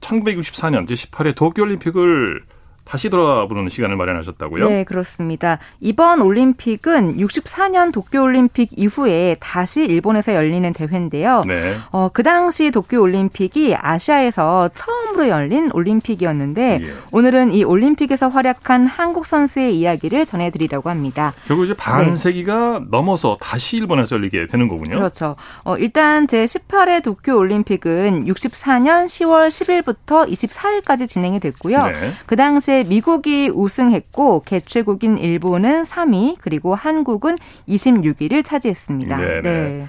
1964년 0.00 0.86
제18회 0.86 1.34
도쿄올림픽을 1.34 2.44
다시 2.84 3.08
돌아보는 3.08 3.68
시간을 3.68 3.96
마련하셨다고요? 3.96 4.68
네, 4.68 4.84
그렇습니다. 4.84 5.58
이번 5.80 6.20
올림픽은 6.20 7.16
64년 7.16 7.92
도쿄올림픽 7.92 8.70
이후에 8.76 9.36
다시 9.40 9.84
일본에서 9.84 10.34
열리는 10.34 10.70
대회인데요. 10.72 11.40
네. 11.46 11.76
어, 11.90 12.10
그 12.12 12.22
당시 12.22 12.70
도쿄올림픽이 12.70 13.74
아시아에서 13.74 14.70
처음으로 14.74 15.28
열린 15.28 15.70
올림픽이었는데 15.72 16.80
예. 16.82 16.94
오늘은 17.10 17.52
이 17.52 17.64
올림픽에서 17.64 18.28
활약한 18.28 18.86
한국 18.86 19.24
선수의 19.24 19.76
이야기를 19.78 20.26
전해드리려고 20.26 20.90
합니다. 20.90 21.32
결국 21.46 21.64
이제 21.64 21.74
반세기가 21.74 22.80
네. 22.80 22.86
넘어서 22.90 23.38
다시 23.40 23.78
일본에서 23.78 24.16
열리게 24.16 24.46
되는 24.46 24.68
거군요. 24.68 24.96
그렇죠. 24.96 25.36
어, 25.64 25.76
일단 25.78 26.26
제18회 26.26 27.02
도쿄올림픽은 27.02 28.26
64년 28.26 29.06
10월 29.06 29.48
10일부터 29.48 30.28
24일까지 30.30 31.08
진행이 31.08 31.40
됐고요. 31.40 31.78
네. 31.78 32.12
그 32.26 32.36
당시 32.36 32.73
현재 32.74 32.88
미국이 32.88 33.48
우승했고 33.54 34.42
개최국인 34.44 35.16
일본은 35.16 35.84
3위 35.84 36.36
그리고 36.40 36.74
한국은 36.74 37.36
26위를 37.68 38.44
차지했습니다. 38.44 39.16
네네. 39.16 39.40
네. 39.42 39.86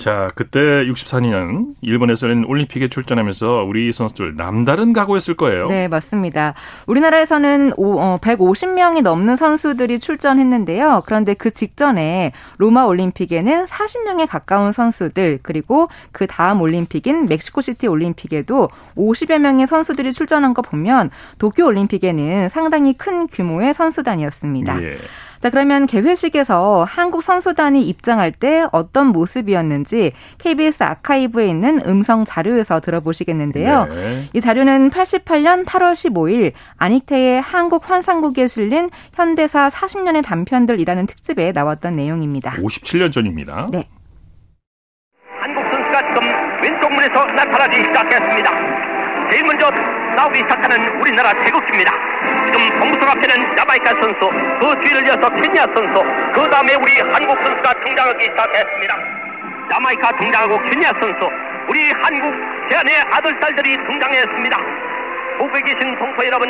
자, 0.00 0.30
그때 0.34 0.60
64년 0.86 1.74
일본에서 1.82 2.26
는 2.26 2.46
올림픽에 2.46 2.88
출전하면서 2.88 3.64
우리 3.68 3.92
선수들 3.92 4.34
남다른 4.34 4.94
각오였을 4.94 5.34
거예요. 5.34 5.68
네, 5.68 5.88
맞습니다. 5.88 6.54
우리나라에서는 6.86 7.72
150명이 7.72 8.98
어, 8.98 9.00
넘는 9.02 9.36
선수들이 9.36 9.98
출전했는데요. 9.98 11.02
그런데 11.04 11.34
그 11.34 11.50
직전에 11.50 12.32
로마 12.56 12.84
올림픽에는 12.84 13.66
40명에 13.66 14.26
가까운 14.26 14.72
선수들 14.72 15.40
그리고 15.42 15.90
그 16.12 16.26
다음 16.26 16.62
올림픽인 16.62 17.26
멕시코시티 17.26 17.86
올림픽에도 17.86 18.70
50여 18.96 19.38
명의 19.38 19.66
선수들이 19.66 20.14
출전한 20.14 20.54
거 20.54 20.62
보면 20.62 21.10
도쿄 21.38 21.66
올림픽에는 21.66 22.48
상당히 22.48 22.94
큰 22.94 23.26
규모의 23.26 23.74
선수단이었습니다. 23.74 24.82
예. 24.82 24.96
자, 25.40 25.48
그러면 25.48 25.86
개회식에서 25.86 26.84
한국 26.86 27.22
선수단이 27.22 27.82
입장할 27.88 28.30
때 28.30 28.66
어떤 28.72 29.06
모습이었는지 29.06 30.12
KBS 30.36 30.82
아카이브에 30.82 31.46
있는 31.48 31.80
음성 31.86 32.26
자료에서 32.26 32.80
들어보시겠는데요. 32.80 33.86
네. 33.86 34.28
이 34.34 34.40
자료는 34.42 34.90
88년 34.90 35.64
8월 35.64 35.94
15일 35.94 36.52
안익태의 36.76 37.40
한국 37.40 37.88
환상국에 37.90 38.46
실린 38.48 38.90
현대사 39.14 39.70
40년의 39.70 40.22
단편들이라는 40.22 41.06
특집에 41.06 41.52
나왔던 41.52 41.96
내용입니다. 41.96 42.52
57년 42.52 43.10
전입니다. 43.10 43.66
네. 43.72 43.88
한국 45.40 45.62
선수가 45.62 46.02
지금 46.08 46.62
왼쪽 46.62 46.92
문에서 46.92 47.24
나타나기 47.24 47.76
시작했습니다. 47.78 49.09
제일 49.30 49.44
먼저 49.44 49.70
나오기 50.16 50.38
시작하는 50.38 51.00
우리나라 51.00 51.32
태극기입니다. 51.32 51.92
지금 52.52 52.80
범부석 52.80 53.08
앞에는 53.08 53.58
야마이카 53.58 53.90
선수, 54.00 54.28
그 54.58 54.78
뒤를 54.80 55.06
이어서 55.06 55.30
케냐 55.30 55.66
선수, 55.72 56.02
그 56.34 56.50
다음에 56.50 56.74
우리 56.74 57.00
한국 57.00 57.38
선수가 57.38 57.74
등장하기 57.84 58.24
시작했습니다. 58.24 58.98
야마이카 59.72 60.12
등장하고 60.18 60.60
케냐 60.62 60.92
선수, 60.98 61.30
우리 61.68 61.92
한국 61.92 62.34
제안의 62.70 63.04
아들, 63.12 63.38
딸들이 63.38 63.76
등장했습니다. 63.76 64.58
보고에 65.38 65.60
계신 65.62 65.96
동포 65.96 66.26
여러분, 66.26 66.48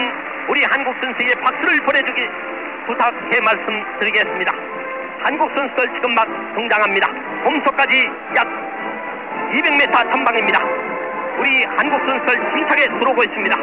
우리 0.49 0.65
한국 0.65 0.97
선수에게 1.03 1.35
박수를 1.35 1.81
보내주기 1.83 2.29
부탁해 2.87 3.41
말씀드리겠습니다. 3.41 4.53
한국 5.23 5.53
선수들 5.55 5.87
지금 5.95 6.15
막 6.15 6.27
등장합니다. 6.57 7.09
봄속까지 7.45 8.09
약 8.37 8.49
200m 9.53 10.11
전방입니다. 10.11 10.80
우리 11.41 11.65
한국 11.65 11.99
선수들 12.07 12.55
힘차게 12.55 12.87
들어오고 12.99 13.25
있습니다. 13.25 13.57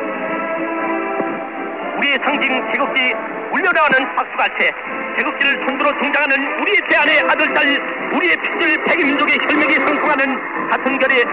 우리의 1.98 2.18
상징 2.24 2.72
태극기 2.72 3.14
울려나가는 3.52 4.16
박수같이 4.16 4.72
태극기를 5.16 5.64
손들어 5.64 5.92
등장하는 6.00 6.60
우리의 6.60 6.78
대안의 6.90 7.20
아들 7.30 7.54
딸 7.54 7.66
우리의 8.14 8.36
피질 8.38 8.84
백인민족의 8.84 9.38
혈맥이 9.44 9.76
성통하는 9.76 10.70
같은 10.70 10.98
결에 10.98 11.24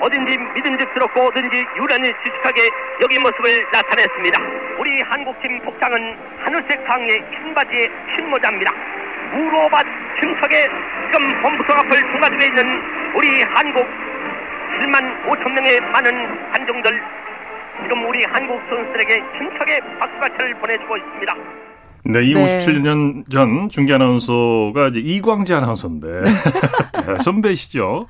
어딘지 0.00 0.36
믿음직스럽고 0.54 1.28
어딘지 1.28 1.64
유난히 1.76 2.12
지식하게 2.24 2.68
여기 3.02 3.18
모습을 3.20 3.64
나타냈습니다. 3.72 4.40
우리 4.80 5.02
한국팀 5.02 5.62
복장은 5.62 6.18
하늘색 6.40 6.84
상의 6.88 7.22
흰 7.30 7.54
바지에 7.54 7.88
흰 8.16 8.28
모자입니다. 8.28 8.72
무로밭 9.32 9.86
침석에 10.18 10.68
지금 11.12 11.42
본부석 11.42 11.78
앞을 11.78 12.02
통과중에 12.10 12.44
있는 12.46 12.82
우리 13.14 13.42
한국 13.42 13.86
7만 14.80 15.24
5천 15.24 15.52
명의 15.52 15.80
많은 15.80 16.50
관중들 16.52 17.02
지금 17.82 18.08
우리 18.08 18.24
한국 18.24 18.60
선수들에게 18.68 19.22
힘차게 19.38 19.80
박수가철을 19.98 20.54
보내주고 20.54 20.96
있습니다. 20.96 21.34
네, 22.08 22.24
이 22.24 22.34
네. 22.34 22.44
57년 22.44 23.28
전 23.28 23.68
중계 23.68 23.92
아나운서가 23.94 24.88
이제 24.88 25.00
이광재 25.00 25.54
아나운서인데 25.54 26.06
네, 26.22 27.18
선배시죠. 27.20 28.06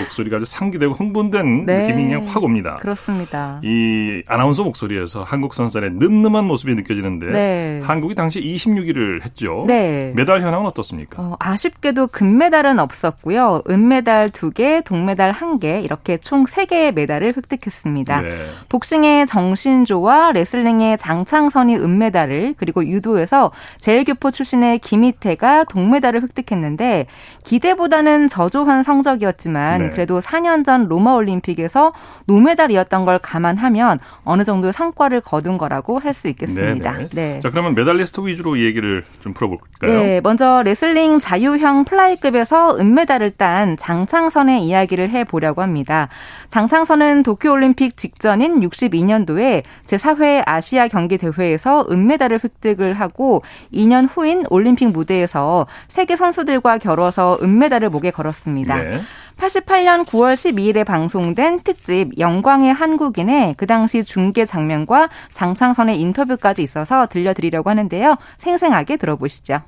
목소리가 0.00 0.36
아주 0.36 0.44
상기되고 0.44 0.92
흥분된 0.94 1.66
네. 1.66 1.82
느낌이 1.82 2.04
그냥 2.04 2.26
확 2.26 2.42
옵니다. 2.42 2.76
그렇습니다. 2.80 3.60
이 3.64 4.22
아나운서 4.28 4.62
목소리에서 4.62 5.22
한국 5.22 5.54
선수단의 5.54 5.92
늠름한 5.94 6.44
모습이 6.44 6.74
느껴지는데 6.74 7.26
네. 7.26 7.80
한국이 7.84 8.14
당시 8.14 8.40
26위를 8.40 9.24
했죠. 9.24 9.64
네. 9.66 10.12
메달 10.14 10.40
현황은 10.42 10.66
어떻습니까? 10.66 11.22
어, 11.22 11.36
아쉽게도 11.38 12.08
금메달은 12.08 12.78
없었고요. 12.78 13.62
은메달 13.68 14.30
2개, 14.30 14.84
동메달 14.84 15.32
1개 15.32 15.84
이렇게 15.84 16.18
총 16.18 16.44
3개의 16.44 16.92
메달을 16.92 17.34
획득했습니다. 17.36 18.20
네. 18.20 18.46
복싱의 18.68 19.26
정신조와 19.26 20.32
레슬링의 20.32 20.98
장창선이 20.98 21.76
은메달을 21.76 22.54
그리고 22.56 22.86
유도에서 22.86 23.39
제일교포 23.80 24.30
출신의 24.30 24.78
김희태가 24.78 25.64
동메달을 25.64 26.22
획득했는데 26.22 27.06
기대보다는 27.44 28.28
저조한 28.28 28.82
성적이었지만 28.82 29.78
네. 29.80 29.90
그래도 29.90 30.20
4년 30.20 30.64
전 30.64 30.86
로마 30.86 31.12
올림픽에서 31.14 31.92
노메달이었던 32.26 33.04
걸 33.04 33.18
감안하면 33.18 33.98
어느 34.24 34.44
정도의 34.44 34.72
성과를 34.72 35.22
거둔 35.22 35.58
거라고 35.58 35.98
할 35.98 36.10
수 36.20 36.28
있겠습니다. 36.28 36.92
네, 36.92 37.08
네. 37.08 37.08
네. 37.12 37.38
자, 37.40 37.50
그러면 37.50 37.74
메달리스트 37.74 38.20
위주로 38.26 38.58
얘기를 38.60 39.04
좀 39.20 39.32
풀어볼까요? 39.32 39.90
네, 39.90 40.20
먼저 40.20 40.62
레슬링 40.64 41.18
자유형 41.18 41.84
플라이급에서 41.84 42.76
은메달을 42.78 43.32
딴 43.32 43.76
장창선의 43.76 44.64
이야기를 44.64 45.10
해보려고 45.10 45.62
합니다. 45.62 46.08
장창선은 46.48 47.22
도쿄올림픽 47.22 47.96
직전인 47.96 48.60
62년도에 48.60 49.62
제4회 49.86 50.42
아시아 50.46 50.88
경기 50.88 51.16
대회에서 51.16 51.86
은메달을 51.90 52.40
획득을 52.42 52.94
하고 52.94 53.29
2년 53.72 54.08
후인 54.10 54.44
올림픽 54.50 54.88
무대에서 54.88 55.66
세계 55.88 56.16
선수들과 56.16 56.78
겨뤄서 56.78 57.38
은메달을 57.42 57.88
목에 57.90 58.10
걸었습니다. 58.10 58.76
네. 58.76 59.00
88년 59.38 60.04
9월 60.04 60.34
12일에 60.34 60.84
방송된 60.84 61.60
특집 61.60 62.18
영광의 62.18 62.74
한국인의 62.74 63.54
그 63.56 63.66
당시 63.66 64.04
중계 64.04 64.44
장면과 64.44 65.08
장창선의 65.32 65.98
인터뷰까지 66.00 66.62
있어서 66.62 67.06
들려드리려고 67.06 67.70
하는데요. 67.70 68.16
생생하게 68.38 68.98
들어보시죠. 68.98 69.62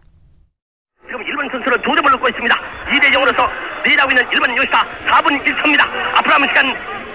지금 1.07 1.23
일본 1.27 1.49
선수는 1.51 1.81
두 1.83 1.95
점을 1.95 2.11
넣고 2.11 2.29
있습니다. 2.29 2.55
2대 2.91 3.13
0으로서 3.13 3.49
리드하고 3.85 4.11
있는 4.13 4.25
일본 4.33 4.57
요시다 4.57 4.87
4분 5.09 5.43
1초입니다. 5.43 5.81
앞으로 6.17 6.33
남은 6.33 6.49
시간 6.49 6.67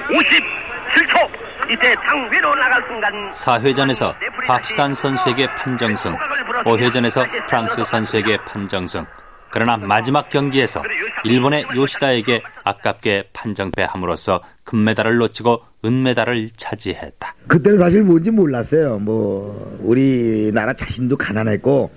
57초. 0.10 1.46
이때 1.69 1.95
장외로 2.08 2.56
나갈 2.56 2.82
순간 2.84 3.32
4회전에서 3.32 4.13
박시단 4.47 4.93
선수에게 4.93 5.47
판정승, 5.56 6.15
5회전에서 6.63 7.25
프랑스 7.47 7.84
선수에게 7.84 8.38
판정승. 8.45 9.06
그러나 9.49 9.77
마지막 9.77 10.30
경기에서 10.30 10.82
일본의 11.23 11.65
요시다에게 11.75 12.41
아깝게 12.63 13.30
판정패함으로써 13.34 14.41
금메달을 14.65 15.17
놓치고 15.17 15.62
은메달을 15.86 16.49
차지했다. 16.56 17.36
그때는 17.47 17.80
사실 17.80 18.03
뭔지 18.03 18.30
몰랐어요. 18.32 18.99
뭐 18.99 19.77
우리나라 19.82 20.73
자신도 20.73 21.17
가난했고 21.17 21.91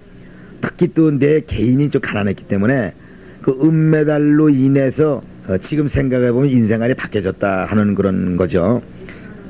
특히 0.61 0.89
또 0.95 1.11
내 1.11 1.41
개인이 1.41 1.91
좀 1.91 2.01
가난했기 2.01 2.45
때문에 2.45 2.95
그 3.43 3.59
은메달로 3.63 4.51
인해서 4.51 5.23
어, 5.49 5.57
지금 5.59 5.89
생각해 5.89 6.31
보면 6.33 6.51
인생관이 6.51 6.95
바뀌어졌다 6.95 7.65
하는 7.65 7.95
그런 7.95 8.37
거죠. 8.37 8.81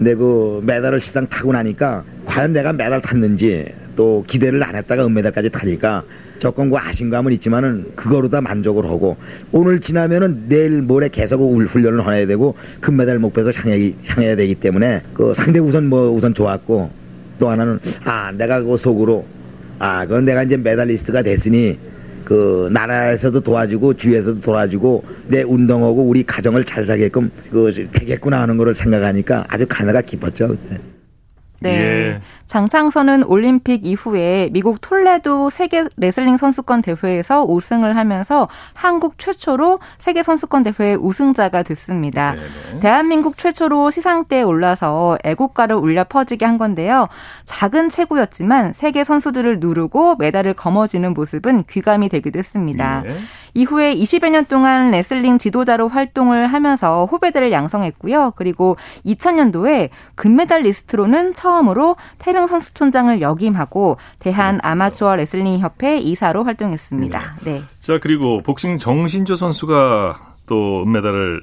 근데 0.01 0.15
그 0.15 0.63
메달을 0.65 0.99
실상 0.99 1.27
타고 1.27 1.53
나니까 1.53 2.03
과연 2.25 2.55
내가 2.55 2.73
메달 2.73 3.03
탔는지 3.03 3.67
또 3.97 4.25
기대를 4.27 4.63
안 4.65 4.75
했다가 4.75 5.05
은메달까지 5.07 5.51
타니까 5.51 6.05
조금 6.39 6.71
그 6.71 6.79
아쉬움감은 6.79 7.33
있지만은 7.33 7.85
그거로 7.97 8.31
다 8.31 8.41
만족을 8.41 8.87
하고 8.87 9.19
오늘 9.53 9.79
지나면은 9.79 10.49
내일 10.49 10.81
모레 10.81 11.11
계속 11.11 11.43
훈련을 11.53 12.07
해야 12.07 12.27
되고 12.27 12.55
금메달 12.81 13.19
목표에서 13.19 13.51
향해, 13.61 13.93
향해야 14.07 14.37
되기 14.37 14.55
때문에 14.55 15.03
그 15.13 15.35
상대 15.37 15.61
우선 15.61 15.87
뭐 15.91 16.11
우선 16.11 16.33
좋았고 16.33 16.91
또 17.39 17.51
하나는 17.51 17.79
아 18.03 18.33
내가 18.33 18.63
그 18.63 18.79
속으로 18.79 19.27
아 19.79 20.07
그건 20.07 20.25
내가 20.25 20.45
이제 20.45 20.57
메달리스트가 20.57 21.23
됐으니 21.23 21.79
그 22.31 22.69
나라에서도 22.73 23.41
도와주고 23.41 23.95
주위에서도 23.95 24.41
도와주고 24.41 25.03
내 25.27 25.43
운동하고 25.43 26.05
우리 26.05 26.23
가정을 26.23 26.63
잘 26.63 26.87
살게끔 26.87 27.29
그 27.51 27.89
되겠구나 27.91 28.41
하는 28.43 28.57
거를 28.57 28.73
생각하니까 28.73 29.45
아주 29.49 29.67
감회가 29.69 30.03
깊었죠 30.03 30.47
그때. 30.47 30.79
네. 31.61 31.71
예. 31.71 32.21
장창선은 32.47 33.25
올림픽 33.25 33.87
이후에 33.87 34.49
미국 34.51 34.81
톨레도 34.81 35.51
세계 35.51 35.85
레슬링 35.97 36.37
선수권 36.37 36.83
대회에서 36.83 37.45
우승을 37.45 37.97
하면서 37.97 38.49
한국 38.73 39.19
최초로 39.19 39.79
세계 39.99 40.25
선수권 40.25 40.65
대회 40.65 40.95
우승자가 40.95 41.63
됐습니다. 41.63 42.33
네네. 42.33 42.81
대한민국 42.81 43.39
최초로 43.39 43.91
시상대에 43.91 44.43
올라서 44.43 45.19
애국가를 45.23 45.77
울려 45.77 46.03
퍼지게 46.03 46.45
한 46.45 46.59
건데요. 46.59 47.09
작은 47.45 47.91
체구였지만 47.91 48.73
세계 48.73 49.05
선수들을 49.05 49.61
누르고 49.61 50.17
메달을 50.17 50.55
거머쥐는 50.55 51.15
모습은 51.15 51.65
귀감이 51.71 52.09
되기도 52.09 52.41
했습니다. 52.41 53.03
네. 53.03 53.17
이후에 53.55 53.95
20여 53.95 54.31
년 54.31 54.45
동안 54.47 54.91
레슬링 54.91 55.39
지도자로 55.39 55.89
활동을 55.89 56.47
하면서 56.47 57.05
후배들을 57.07 57.51
양성했고요. 57.51 58.35
그리고 58.37 58.77
2000년도에 59.05 59.91
금메달 60.15 60.63
리스트로는 60.63 61.35
처음 61.35 61.50
으로 61.71 61.97
태릉 62.19 62.47
선수촌장을 62.47 63.21
역임하고 63.21 63.99
대한 64.19 64.57
네. 64.57 64.61
아마추어 64.63 65.17
레슬링 65.17 65.59
협회 65.59 65.99
이사로 65.99 66.45
활동했습니다. 66.45 67.37
네. 67.45 67.53
네. 67.53 67.63
자, 67.81 67.99
그리고 67.99 68.41
복싱 68.43 68.79
정신조 68.79 69.35
선수가 69.35 70.37
또 70.47 70.83
은메달을 70.85 71.43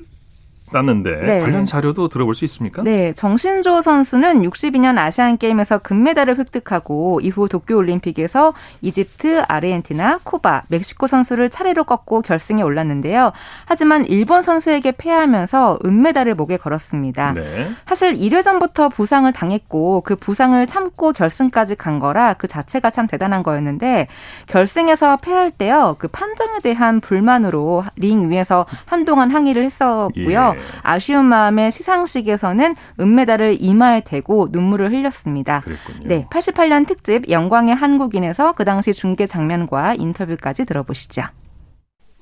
땄는데 0.71 1.15
네. 1.25 1.39
관련 1.39 1.65
자료도 1.65 2.09
들어볼 2.09 2.35
수 2.35 2.45
있습니까? 2.45 2.81
네, 2.81 3.13
정신조 3.13 3.81
선수는 3.81 4.41
62년 4.43 4.97
아시안 4.97 5.37
게임에서 5.37 5.79
금메달을 5.79 6.37
획득하고 6.37 7.19
이후 7.21 7.47
도쿄 7.47 7.77
올림픽에서 7.77 8.53
이집트, 8.81 9.43
아르헨티나, 9.47 10.19
쿠바, 10.23 10.63
멕시코 10.69 11.07
선수를 11.07 11.49
차례로 11.49 11.85
꺾고 11.85 12.21
결승에 12.21 12.61
올랐는데요. 12.61 13.31
하지만 13.65 14.05
일본 14.05 14.41
선수에게 14.41 14.93
패하면서 14.97 15.79
은메달을 15.85 16.35
목에 16.35 16.57
걸었습니다. 16.57 17.33
네. 17.33 17.69
사실 17.85 18.15
1회전부터 18.15 18.91
부상을 18.91 19.31
당했고 19.31 20.01
그 20.01 20.15
부상을 20.15 20.65
참고 20.67 21.11
결승까지 21.13 21.75
간 21.75 21.99
거라 21.99 22.33
그 22.33 22.47
자체가 22.47 22.89
참 22.89 23.07
대단한 23.07 23.43
거였는데 23.43 24.07
결승에서 24.47 25.17
패할 25.17 25.51
때요. 25.51 25.95
그 25.97 26.07
판정에 26.07 26.59
대한 26.61 26.99
불만으로 26.99 27.83
링 27.95 28.29
위에서 28.29 28.65
한동안 28.85 29.31
항의를 29.31 29.63
했었고요. 29.63 30.53
예. 30.55 30.56
아쉬운 30.83 31.25
마음에 31.25 31.71
시상식에서는 31.71 32.75
은메달을 32.99 33.57
이마에 33.59 34.01
대고 34.01 34.49
눈물을 34.51 34.91
흘렸습니다. 34.91 35.61
그랬군요. 35.61 36.07
네, 36.07 36.25
88년 36.31 36.87
특집 36.87 37.29
영광의 37.29 37.75
한국인에서 37.75 38.53
그 38.53 38.65
당시 38.65 38.93
중계 38.93 39.25
장면과 39.25 39.95
인터뷰까지 39.95 40.65
들어보시죠. 40.65 41.23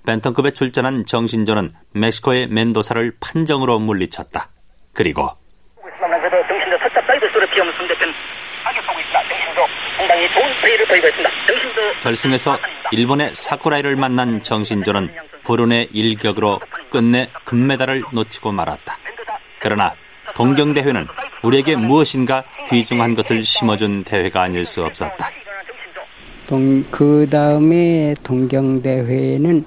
벤턴급에 0.06 0.52
출전한 0.52 1.06
정신조는 1.06 1.72
멕시코의 1.94 2.48
멘도사를 2.48 3.18
판정으로 3.20 3.80
물리쳤다. 3.80 4.50
그리고 4.94 5.30
결승에서 12.02 12.58
일본의 12.92 13.34
사쿠라이를 13.34 13.96
만난 13.96 14.42
정신조는 14.42 15.10
불운의 15.46 15.90
일격으로 15.94 16.60
끝내 16.90 17.30
금메달을 17.46 18.04
놓치고 18.12 18.52
말았다. 18.52 18.98
그러나 19.62 19.94
동경대회는 20.36 21.08
우리에게 21.44 21.76
무엇인가 21.76 22.44
귀중한 22.68 23.16
것을 23.16 23.44
심어준 23.44 24.04
대회가 24.04 24.42
아닐 24.42 24.66
수 24.66 24.84
없었다. 24.84 25.30
동, 26.48 26.84
그 26.92 27.28
다음에 27.30 28.14
동경대회는 28.24 29.66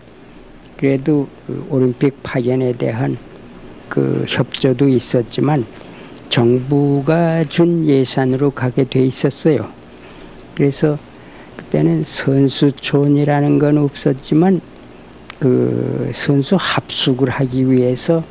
그래도 0.76 1.28
그 1.46 1.66
올림픽 1.70 2.22
파견에 2.22 2.72
대한 2.74 3.18
그 3.88 4.24
협조도 4.28 4.88
있었지만 4.88 5.66
정부가 6.28 7.48
준 7.48 7.84
예산으로 7.84 8.50
가게 8.50 8.84
돼 8.84 9.00
있었어요. 9.00 9.68
그래서 10.54 10.98
그때는 11.56 12.04
선수촌이라는 12.04 13.58
건 13.58 13.78
없었지만 13.78 14.60
그 15.38 16.10
선수 16.14 16.56
합숙을 16.58 17.30
하기 17.30 17.70
위해서 17.70 18.24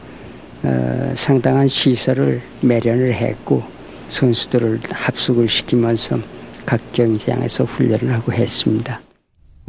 어, 0.63 1.13
상당한 1.15 1.67
시설을 1.67 2.41
마련을 2.62 3.13
했고 3.13 3.63
선수들을 4.10 4.82
합숙을 4.91 5.48
시키면서 5.48 6.20
각 6.65 6.82
경기장에서 6.91 7.63
훈련을 7.65 8.13
하고 8.13 8.34
했습니다. 8.34 9.07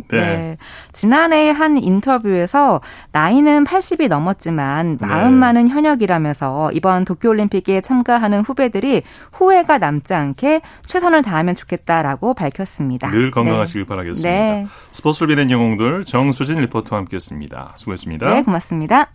네. 0.09 0.19
네. 0.19 0.57
지난해 0.93 1.51
한 1.51 1.77
인터뷰에서 1.77 2.81
나이는 3.13 3.65
80이 3.65 4.09
넘었지만 4.09 4.99
마음만은 5.01 5.67
네. 5.67 5.71
현역이라면서 5.71 6.73
이번 6.73 7.05
도쿄올림픽에 7.05 7.81
참가하는 7.81 8.41
후배들이 8.41 9.03
후회가 9.33 9.79
남지 9.79 10.15
않게 10.15 10.63
최선을 10.87 11.23
다하면 11.23 11.55
좋겠다라고 11.55 12.35
밝혔습니다. 12.35 13.11
늘 13.11 13.31
건강하시길 13.31 13.83
네. 13.83 13.87
바라겠습니다. 13.87 14.29
네. 14.29 14.67
스포츠를 14.93 15.29
비낸 15.29 15.51
영웅들 15.51 16.05
정수진 16.05 16.61
리포터와 16.61 17.01
함께했습니다. 17.01 17.75
수고했습니다. 17.77 18.31
네, 18.31 18.43
고맙습니다. 18.43 19.11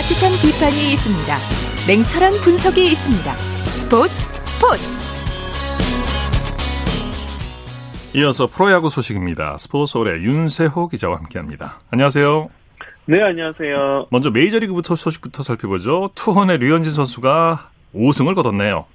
따뜻한 0.00 0.32
비판이 0.40 0.92
있습니다. 0.94 1.36
냉철한 1.86 2.32
분석이 2.42 2.84
있습니다. 2.84 3.36
스포츠 3.36 4.14
스포츠. 4.46 4.82
이어서 8.16 8.46
프로야구 8.46 8.88
소식입니다. 8.88 9.58
스포츠홀의 9.58 10.24
윤세호 10.24 10.88
기자와 10.88 11.18
함께합니다. 11.18 11.80
안녕하세요. 11.90 12.48
네, 13.04 13.20
안녕하세요. 13.20 14.06
먼저 14.10 14.30
메이저리그부터 14.30 14.96
소식부터 14.96 15.42
살펴보죠. 15.42 16.08
투혼의 16.14 16.56
류현진 16.58 16.92
선수가 16.92 17.68
5승을 17.94 18.34
거뒀네요. 18.36 18.86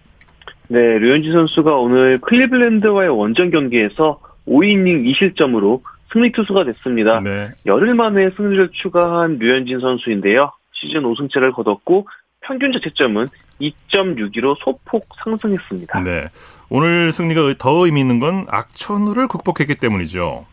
네, 0.70 0.80
류현진 0.80 1.34
선수가 1.34 1.76
오늘 1.76 2.20
클리블랜드와의 2.22 3.10
원정 3.15 3.52
경기에서 3.52 4.22
5이닝 4.48 5.06
2실점으로 5.13 5.82
승리 6.12 6.32
투수가 6.32 6.63
됐습니다. 6.63 7.20
네. 7.20 7.50
열흘 7.68 7.94
만에 7.94 8.32
승리를 8.36 8.70
추가한 8.72 9.38
류현진 9.38 9.82
선수인데요. 9.82 10.52
시즌 10.76 11.02
5승째를 11.04 11.54
거뒀고 11.54 12.08
평균 12.42 12.72
자책점은 12.74 13.28
2.62로 13.60 14.56
소폭 14.64 15.08
상승했습니다. 15.24 16.02
네. 16.04 16.28
오늘 16.70 17.12
승리가 17.12 17.56
더 17.58 17.86
의미 17.86 18.02
있는 18.02 18.20
건 18.20 18.46
악천후를 18.50 19.28
극복했기 19.28 19.76
때문이죠. 19.76 20.46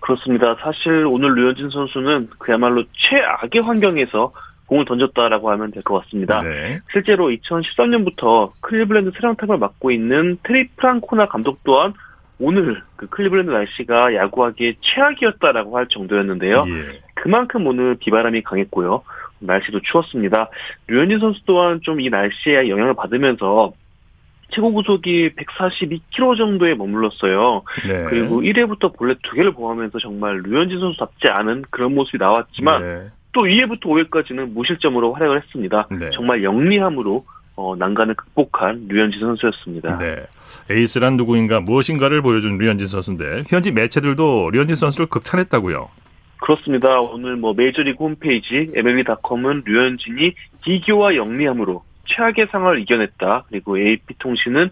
그렇습니다. 0.00 0.54
사실 0.60 1.06
오늘 1.06 1.34
류현진 1.34 1.70
선수는 1.70 2.28
그야말로 2.38 2.84
최악의 2.92 3.62
환경에서 3.62 4.32
공을 4.66 4.84
던졌다라고 4.86 5.50
하면 5.50 5.70
될 5.70 5.82
것 5.82 6.02
같습니다. 6.04 6.40
네. 6.42 6.78
실제로 6.92 7.28
2013년부터 7.28 8.52
클리블랜드 8.60 9.10
사령탑을 9.16 9.58
맡고 9.58 9.90
있는 9.90 10.38
테리 10.42 10.68
프랑코나 10.76 11.26
감독 11.26 11.62
또한 11.64 11.92
오늘 12.38 12.82
그 12.96 13.06
클리블랜드 13.08 13.50
날씨가 13.50 14.14
야구하기에 14.14 14.76
최악이었다라고 14.80 15.76
할 15.76 15.86
정도였는데요. 15.88 16.64
예. 16.66 17.00
그만큼 17.14 17.66
오늘 17.66 17.96
비바람이 17.96 18.42
강했고요. 18.42 19.02
날씨도 19.46 19.80
추웠습니다. 19.80 20.50
류현진 20.88 21.18
선수 21.20 21.40
또한 21.46 21.80
좀 21.82 22.00
이 22.00 22.10
날씨에 22.10 22.68
영향을 22.68 22.94
받으면서 22.94 23.72
최고 24.50 24.72
구속이 24.72 25.30
142km 25.36 26.36
정도에 26.36 26.74
머물렀어요. 26.74 27.62
네. 27.88 28.04
그리고 28.08 28.40
1회부터 28.42 28.96
볼넷 28.96 29.18
두 29.22 29.34
개를 29.34 29.52
보하면서 29.52 29.98
정말 29.98 30.42
류현진 30.44 30.78
선수답지 30.80 31.28
않은 31.28 31.64
그런 31.70 31.94
모습이 31.94 32.18
나왔지만 32.18 32.82
네. 32.82 33.08
또 33.32 33.42
2회부터 33.42 33.82
5회까지는 33.86 34.52
무실점으로 34.52 35.12
활약을 35.14 35.42
했습니다. 35.42 35.88
네. 35.90 36.10
정말 36.12 36.42
영리함으로 36.44 37.24
어, 37.56 37.76
난간을 37.76 38.14
극복한 38.14 38.86
류현진 38.88 39.20
선수였습니다. 39.20 39.98
네. 39.98 40.16
에이스란 40.70 41.16
누구인가 41.16 41.60
무엇인가를 41.60 42.20
보여준 42.22 42.58
류현진 42.58 42.86
선수인데 42.86 43.44
현지 43.48 43.72
매체들도 43.72 44.50
류현진 44.50 44.76
선수를 44.76 45.06
극찬했다고요. 45.08 45.88
그렇습니다. 46.38 47.00
오늘 47.00 47.36
뭐 47.36 47.54
메이저리그 47.54 48.02
홈페이지 48.02 48.66
MLB.com은 48.74 49.62
류현진이 49.64 50.34
기교와 50.62 51.16
영리함으로 51.16 51.82
최악의 52.06 52.48
상황을 52.50 52.80
이겨냈다. 52.80 53.44
그리고 53.48 53.78
AP통신은 53.78 54.70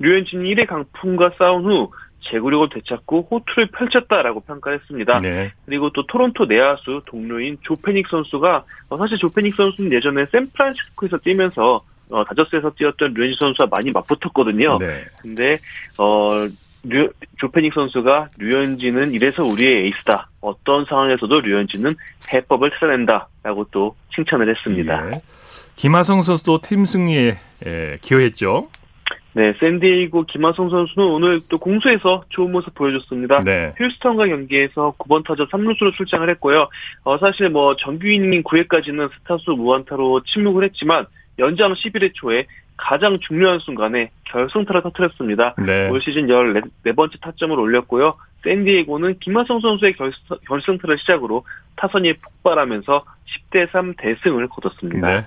류현진이 0.00 0.54
1회 0.54 0.66
강풍과 0.66 1.32
싸운 1.38 1.64
후 1.64 1.92
제구력을 2.22 2.68
되찾고 2.70 3.28
호투를 3.30 3.66
펼쳤다라고 3.66 4.40
평가했습니다. 4.40 5.18
네. 5.18 5.52
그리고 5.66 5.90
또 5.90 6.06
토론토 6.06 6.46
내야수 6.46 7.02
동료인 7.06 7.58
조페닉 7.62 8.08
선수가 8.08 8.64
어, 8.90 8.96
사실 8.96 9.18
조페닉 9.18 9.54
선수는 9.54 9.92
예전에 9.92 10.26
샌프란시스코에서 10.30 11.18
뛰면서 11.18 11.82
어, 12.10 12.24
다저스에서 12.24 12.70
뛰었던 12.76 13.14
류현진 13.14 13.36
선수와 13.38 13.68
많이 13.70 13.90
맞붙었거든요. 13.90 14.78
네. 14.78 15.04
근데 15.20 15.58
어 15.98 16.46
류, 16.84 17.10
조페닉 17.38 17.72
선수가 17.74 18.30
류현진은 18.38 19.12
이래서 19.12 19.44
우리의 19.44 19.84
에이스다. 19.84 20.28
어떤 20.40 20.84
상황에서도 20.84 21.40
류현진은 21.40 21.94
해법을 22.32 22.70
찾아낸다라고 22.72 23.66
또 23.70 23.94
칭찬을 24.14 24.48
했습니다. 24.50 25.12
예. 25.12 25.22
김하성 25.76 26.22
선수도 26.22 26.60
팀 26.62 26.84
승리에 26.84 27.38
예, 27.66 27.98
기여했죠. 28.00 28.68
네, 29.34 29.54
샌디에이고 29.58 30.24
김하성 30.24 30.68
선수는 30.68 31.08
오늘 31.08 31.40
또 31.48 31.58
공수에서 31.58 32.24
좋은 32.28 32.52
모습 32.52 32.74
보여줬습니다. 32.74 33.40
네. 33.40 33.72
휴스턴과 33.78 34.26
경기에서 34.26 34.94
9번 34.98 35.24
타자 35.26 35.44
3루수로 35.46 35.94
출장을 35.96 36.28
했고요. 36.30 36.68
어, 37.04 37.18
사실 37.18 37.48
뭐 37.48 37.74
정규 37.76 38.08
이닝 38.08 38.42
9회까지는 38.42 39.10
스타수 39.18 39.52
무안타로 39.52 40.24
침묵을 40.24 40.64
했지만 40.64 41.06
연장 41.38 41.72
11회 41.72 42.12
초에 42.14 42.46
가장 42.82 43.20
중요한 43.20 43.60
순간에 43.60 44.10
결승타를 44.24 44.82
터뜨렸습니다. 44.82 45.54
네. 45.64 45.88
올 45.88 46.02
시즌 46.02 46.26
14번째 46.26 47.20
타점을 47.20 47.56
올렸고요. 47.56 48.16
샌디에고는 48.42 49.20
김하성 49.20 49.60
선수의 49.60 49.94
결승, 50.48 50.78
타를 50.78 50.98
시작으로 50.98 51.44
타선이 51.76 52.14
폭발하면서 52.14 53.04
10대 53.52 53.70
3 53.70 53.94
대승을 53.96 54.48
거뒀습니다. 54.48 55.08
네. 55.08 55.26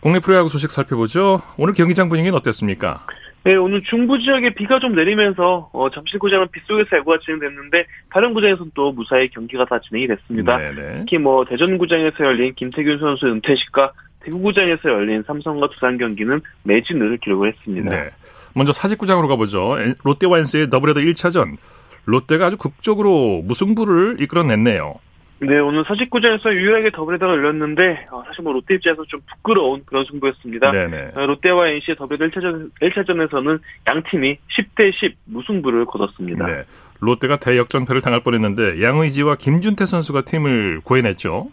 국내 0.00 0.18
프로야구 0.18 0.48
소식 0.48 0.72
살펴보죠. 0.72 1.40
오늘 1.56 1.74
경기장 1.74 2.08
분위기는 2.08 2.36
어땠습니까? 2.36 3.06
네, 3.44 3.54
오늘 3.54 3.82
중부 3.82 4.18
지역에 4.18 4.50
비가 4.50 4.80
좀 4.80 4.96
내리면서 4.96 5.70
어, 5.72 5.90
잠실구장은 5.90 6.48
빗속에서 6.50 6.96
야구가 6.96 7.18
진행됐는데 7.20 7.86
다른 8.10 8.34
구장에서는 8.34 8.72
또 8.74 8.90
무사히 8.90 9.28
경기가 9.28 9.64
다 9.64 9.78
진행이 9.80 10.08
됐습니다. 10.08 10.58
네네. 10.58 10.74
네. 10.74 10.98
특히 10.98 11.18
뭐 11.18 11.44
대전구장에서 11.44 12.24
열린 12.24 12.52
김태균 12.54 12.98
선수 12.98 13.26
은퇴식과 13.26 13.92
대구구장에서 14.20 14.88
열린 14.88 15.22
삼성과 15.26 15.68
두산 15.70 15.98
경기는 15.98 16.40
매진을 16.64 17.18
기록을 17.18 17.52
했습니다. 17.52 17.90
네. 17.90 18.10
먼저 18.54 18.72
사직구장으로 18.72 19.28
가보죠. 19.28 19.76
롯데와 20.04 20.38
NC의 20.38 20.70
더블헤더 20.70 21.00
1차전. 21.00 21.56
롯데가 22.04 22.46
아주 22.46 22.56
극적으로 22.56 23.42
무승부를 23.44 24.16
이끌어냈네요. 24.20 24.94
네, 25.42 25.58
오늘 25.58 25.84
사직구장에서 25.86 26.52
유일하게 26.52 26.90
더블헤더가 26.90 27.32
열렸는데 27.32 28.08
어, 28.10 28.22
사실 28.26 28.42
뭐 28.42 28.52
롯데 28.52 28.74
입장에서 28.74 29.04
좀 29.08 29.20
부끄러운 29.26 29.82
그런 29.86 30.04
승부였습니다. 30.04 30.70
네네. 30.70 31.12
어, 31.14 31.26
롯데와 31.26 31.68
NC의 31.68 31.96
더블헤더 31.96 32.26
1차전, 32.26 32.70
1차전에서는 32.82 33.60
양 33.86 34.02
팀이 34.10 34.36
10대 34.58 34.92
10 34.92 35.16
무승부를 35.24 35.86
거뒀습니다. 35.86 36.46
네. 36.46 36.64
롯데가 37.00 37.38
대역전패를 37.38 38.02
당할 38.02 38.22
뻔했는데 38.22 38.82
양의지와 38.82 39.36
김준태 39.36 39.86
선수가 39.86 40.22
팀을 40.22 40.80
구해냈죠. 40.84 41.48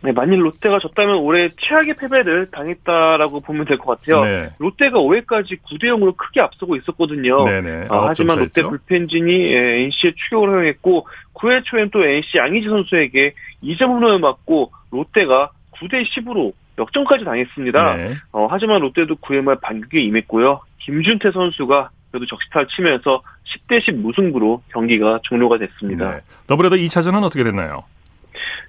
네, 0.00 0.12
만일 0.12 0.44
롯데가 0.44 0.78
졌다면 0.78 1.16
올해 1.16 1.48
최악의 1.58 1.94
패배를 1.94 2.50
당했다라고 2.52 3.40
보면 3.40 3.64
될 3.66 3.78
것 3.78 3.98
같아요. 4.00 4.24
네. 4.24 4.50
롯데가 4.60 4.98
5회까지 4.98 5.58
9대 5.62 5.84
0으로 5.84 6.16
크게 6.16 6.40
앞서고 6.40 6.76
있었거든요. 6.76 7.42
네네. 7.44 7.86
아, 7.90 8.06
하지만 8.08 8.38
롯데 8.38 8.62
불펜진이 8.62 9.32
예, 9.52 9.82
NC의 9.82 10.14
추격을 10.14 10.48
허용했고 10.50 11.06
9회 11.34 11.64
초엔 11.64 11.90
또 11.90 12.04
NC 12.06 12.38
양희지 12.38 12.68
선수에게 12.68 13.34
2점 13.64 13.88
홈런을 13.88 14.20
맞고 14.20 14.70
롯데가 14.92 15.50
9대 15.72 16.04
10으로 16.08 16.52
역전까지 16.78 17.24
당했습니다. 17.24 17.96
네. 17.96 18.14
어, 18.32 18.46
하지만 18.48 18.80
롯데도 18.82 19.16
9회 19.16 19.42
말 19.42 19.56
반격에 19.60 20.00
임했고요. 20.00 20.60
김준태 20.78 21.32
선수가 21.32 21.90
그래도 22.12 22.24
적시타를 22.26 22.68
치면서 22.68 23.20
10대 23.68 23.82
10 23.84 23.96
무승부로 23.96 24.62
경기가 24.72 25.18
종료가 25.24 25.58
됐습니다. 25.58 26.10
네. 26.12 26.20
더블헤더 26.46 26.76
2차전은 26.76 27.24
어떻게 27.24 27.42
됐나요? 27.42 27.82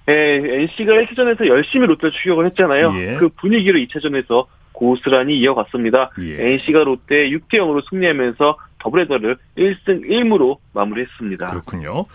예, 0.10 0.14
NC가 0.44 0.94
1차전에서 0.94 1.48
열심히 1.48 1.88
롯데 1.88 2.10
추격을 2.10 2.46
했잖아요. 2.48 2.94
예. 2.96 3.16
그 3.16 3.30
분위기를 3.30 3.86
2차전에서 3.86 4.46
고스란히 4.72 5.38
이어갔습니다. 5.40 6.12
예. 6.22 6.54
NC가 6.54 6.84
롯데 6.84 7.30
6대 7.30 7.56
0으로 7.56 7.84
승리하면서 7.90 8.58
더블헤더를 8.80 9.38
1승 9.58 10.10
1무로 10.10 10.58
마무리했습니다. 10.74 11.48
그렇군요. 11.48 12.06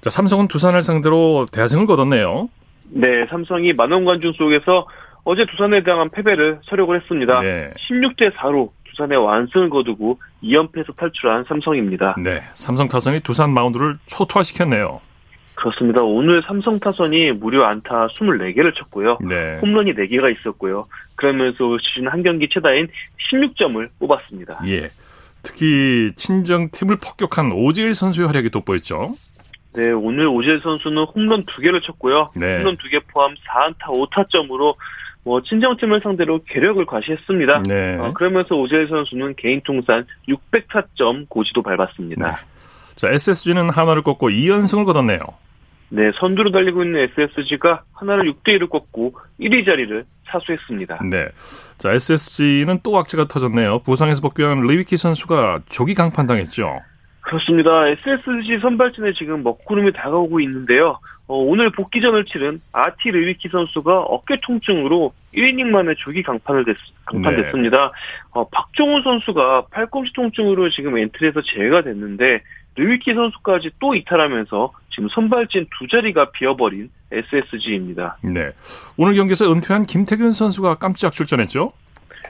자, 0.00 0.08
삼성은 0.08 0.48
두산을 0.48 0.82
상대로 0.82 1.46
대승을 1.52 1.86
거뒀네요. 1.86 2.48
네, 2.90 3.26
삼성이 3.28 3.72
만원 3.72 4.04
관중 4.04 4.32
속에서 4.32 4.86
어제 5.24 5.44
두산에 5.46 5.82
대한 5.82 6.08
패배를 6.10 6.60
서력을 6.64 6.98
했습니다. 6.98 7.40
네. 7.40 7.70
16대 7.88 8.32
4로 8.34 8.70
두산의 8.84 9.18
완승을 9.18 9.70
거두고 9.70 10.18
2연패에서 10.42 10.96
탈출한 10.96 11.44
삼성입니다. 11.46 12.16
네, 12.22 12.40
삼성 12.54 12.88
타선이 12.88 13.20
두산 13.20 13.52
마운드를 13.52 13.98
초토화시켰네요. 14.06 15.00
그렇습니다. 15.60 16.02
오늘 16.02 16.42
삼성 16.42 16.80
타선이 16.80 17.32
무려 17.32 17.64
안타 17.64 18.06
24개를 18.08 18.74
쳤고요. 18.74 19.18
네. 19.20 19.58
홈런이 19.60 19.92
4개가 19.94 20.34
있었고요. 20.38 20.86
그러면서 21.16 21.76
시즌 21.82 22.08
한 22.08 22.22
경기 22.22 22.48
최다인 22.48 22.88
16점을 23.30 23.88
뽑았습니다. 23.98 24.60
예. 24.66 24.88
특히 25.42 26.12
친정 26.16 26.70
팀을 26.70 26.96
폭격한 26.96 27.52
오지일 27.52 27.94
선수의 27.94 28.26
활약이 28.26 28.48
돋보였죠. 28.50 29.14
네, 29.74 29.90
오늘 29.92 30.28
오지일 30.28 30.60
선수는 30.62 31.04
홈런 31.04 31.44
2개를 31.44 31.82
쳤고요. 31.82 32.30
네. 32.34 32.58
홈런 32.58 32.76
2개 32.78 33.02
포함 33.08 33.34
4안타 33.34 33.88
5타점으로 33.88 34.74
뭐 35.22 35.42
친정팀을 35.42 36.00
상대로 36.02 36.42
괴력을 36.46 36.84
과시했습니다. 36.86 37.64
네. 37.64 37.98
어, 37.98 38.12
그러면서 38.14 38.56
오지일 38.56 38.88
선수는 38.88 39.34
개인 39.36 39.60
통산 39.62 40.06
600타점 40.26 41.28
고지도 41.28 41.62
밟았습니다. 41.62 42.30
네. 42.30 42.36
자, 42.96 43.10
SSG는 43.10 43.68
한화를 43.70 44.02
꺾고 44.02 44.30
2연승을 44.30 44.86
거뒀네요. 44.86 45.20
네, 45.90 46.10
선두로 46.14 46.52
달리고 46.52 46.84
있는 46.84 47.08
SSG가 47.18 47.82
한화를 47.92 48.32
6대 48.32 48.58
1을 48.58 48.70
꺾고 48.70 49.14
1위 49.40 49.66
자리를 49.66 50.04
사수했습니다. 50.30 51.00
네. 51.10 51.28
자, 51.78 51.92
SSG는 51.92 52.80
또 52.82 52.96
악재가 52.98 53.26
터졌네요. 53.26 53.80
부상에서 53.80 54.20
복귀한 54.20 54.60
르위키 54.60 54.96
선수가 54.96 55.62
조기 55.68 55.94
강판당했죠. 55.94 56.80
그렇습니다. 57.22 57.88
SSG 57.88 58.60
선발진에 58.60 59.12
지금 59.14 59.42
먹구름이 59.42 59.92
다가오고 59.92 60.40
있는데요. 60.40 60.98
어, 61.26 61.36
오늘 61.36 61.70
복귀전을 61.70 62.24
치른 62.24 62.58
아티 62.72 63.10
르위키 63.10 63.50
선수가 63.50 64.00
어깨 64.00 64.40
통증으로 64.42 65.12
1이닝 65.32 65.66
만에 65.66 65.94
조기 65.98 66.24
강판을 66.24 66.64
됐, 66.64 66.76
강판됐습니다. 67.04 67.78
네. 67.78 67.92
어, 68.32 68.48
박종훈 68.48 69.02
선수가 69.02 69.66
팔꿈치 69.70 70.12
통증으로 70.12 70.70
지금 70.70 70.98
엔트리에서 70.98 71.42
제외가 71.42 71.82
됐는데 71.82 72.42
르위키 72.80 73.12
선수까지 73.12 73.70
또 73.78 73.94
이탈하면서 73.94 74.72
지금 74.90 75.08
선발진 75.10 75.66
두 75.78 75.86
자리가 75.86 76.30
비어버린 76.30 76.90
SSG입니다. 77.12 78.16
네. 78.22 78.50
오늘 78.96 79.14
경기에서 79.14 79.52
은퇴한 79.52 79.84
김태균 79.84 80.32
선수가 80.32 80.76
깜짝 80.76 81.12
출전했죠? 81.12 81.72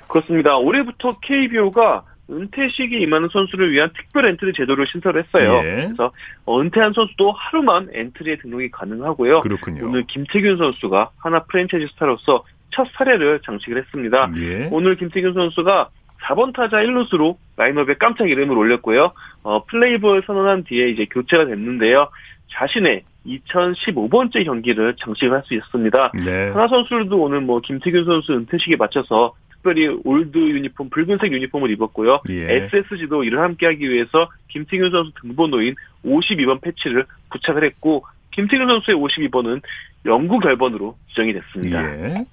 그렇습니다. 0.09 0.57
올해부터 0.57 1.19
KBO가 1.21 2.03
은퇴식에 2.29 3.00
임하는 3.01 3.29
선수를 3.33 3.73
위한 3.73 3.90
특별 3.96 4.27
엔트리 4.27 4.53
제도를 4.53 4.87
신설을 4.87 5.25
했어요. 5.25 5.61
예. 5.65 5.87
그래서 5.87 6.13
어, 6.44 6.61
은퇴한 6.61 6.92
선수도 6.92 7.33
하루만 7.33 7.88
엔트리에 7.92 8.38
등록이 8.38 8.71
가능하고요. 8.71 9.40
그렇군요. 9.40 9.87
오늘 9.87 10.05
김태균 10.07 10.57
선수가 10.57 11.11
한화 11.19 11.42
프랜차이즈 11.44 11.88
스타로서 11.92 12.44
첫 12.71 12.87
사례를 12.96 13.40
장식을 13.44 13.79
했습니다. 13.79 14.31
예. 14.37 14.69
오늘 14.71 14.96
김태균 14.96 15.35
선수가 15.35 15.90
4번 16.25 16.54
타자 16.54 16.79
1루수로 16.79 17.37
라인업에 17.56 17.94
깜짝 17.94 18.29
이름을 18.29 18.56
올렸고요. 18.56 19.12
어, 19.42 19.64
플레이볼 19.64 20.23
선언한 20.27 20.64
뒤에 20.64 20.88
이제 20.88 21.06
교체가 21.06 21.46
됐는데요. 21.46 22.08
자신의 22.52 23.02
2015번째 23.27 24.44
경기를 24.44 24.96
장식할 24.96 25.42
수 25.44 25.54
있었습니다. 25.54 26.12
네. 26.25 26.48
한화 26.50 26.69
선수들도 26.68 27.21
오늘 27.21 27.40
뭐 27.40 27.60
김태균 27.60 28.04
선수 28.04 28.33
은퇴식에 28.33 28.77
맞춰서 28.77 29.35
특별히 29.50 29.88
old 30.04 30.38
유니폼 30.38 30.88
붉은색 30.88 31.33
유니폼을 31.33 31.71
입었고요. 31.73 32.23
예. 32.31 32.68
SSG도 32.73 33.25
이를 33.25 33.40
함께하기 33.40 33.88
위해서 33.88 34.29
김태균 34.48 34.90
선수 34.90 35.12
등번호인 35.21 35.75
52번 36.04 36.60
패치를 36.62 37.04
부착을 37.31 37.64
했고 37.64 38.04
김태균 38.31 38.68
선수의 38.68 38.96
52번은 38.96 39.60
영구 40.06 40.38
결번으로 40.38 40.96
지정이 41.08 41.35
됐습니다. 41.35 41.85
예. 41.85 42.25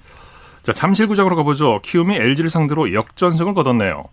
자 0.68 0.74
잠실구장으로 0.74 1.38
가보죠. 1.38 1.80
키움이 1.82 2.18
LG를 2.18 2.50
상대로 2.50 2.94
역전승을 2.94 3.54
거뒀네요. 3.54 4.04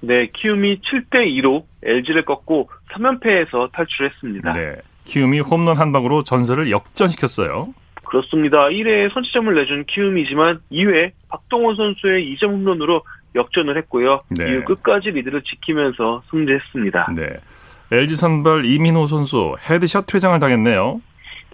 네, 0.00 0.26
키움이 0.32 0.80
7대 0.80 1.26
2로 1.36 1.64
LG를 1.82 2.24
꺾고 2.24 2.70
3연패에서 2.92 3.70
탈출했습니다. 3.72 4.52
네, 4.54 4.76
키움이 5.04 5.40
홈런 5.40 5.76
한 5.76 5.92
방으로 5.92 6.24
전설을 6.24 6.70
역전시켰어요. 6.70 7.74
그렇습니다. 8.06 8.68
1회에 8.68 9.12
선취점을 9.12 9.54
내준 9.54 9.84
키움이지만 9.84 10.60
2회 10.72 11.10
박동원 11.28 11.76
선수의 11.76 12.34
2점 12.36 12.52
홈런으로 12.52 13.02
역전을 13.34 13.76
했고요. 13.76 14.22
네. 14.30 14.50
이후 14.50 14.64
끝까지 14.64 15.10
리드를 15.10 15.42
지키면서 15.42 16.22
승리했습니다. 16.30 17.12
네. 17.16 17.36
LG 17.92 18.16
선발 18.16 18.64
이민호 18.64 19.06
선수 19.08 19.56
headshot 19.68 20.06
퇴장을 20.06 20.38
당했네요. 20.38 21.02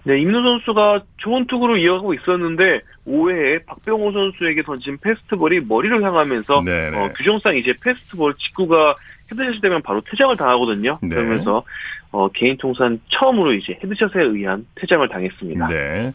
네, 0.05 0.19
이민호 0.19 0.43
선수가 0.43 1.01
좋은 1.17 1.47
투구로 1.47 1.77
이어가고 1.77 2.13
있었는데 2.13 2.81
5회에 3.07 3.65
박병호 3.65 4.11
선수에게 4.11 4.61
던진 4.61 4.97
패스트볼이 4.99 5.61
머리를 5.61 6.03
향하면서 6.03 6.57
어, 6.57 7.09
규정상 7.17 7.57
이제 7.57 7.73
패스트볼 7.83 8.35
직구가 8.35 8.95
headshot이 9.31 9.61
되면 9.61 9.81
바로 9.81 10.01
퇴장을 10.01 10.37
당하거든요. 10.37 10.99
네. 11.01 11.09
그러면서 11.09 11.63
어, 12.11 12.29
개인 12.29 12.55
통산 12.57 12.99
처음으로 13.09 13.53
이제 13.53 13.79
headshot에 13.83 14.21
의한 14.21 14.67
퇴장을 14.75 15.07
당했습니다. 15.09 15.67
네. 15.67 16.13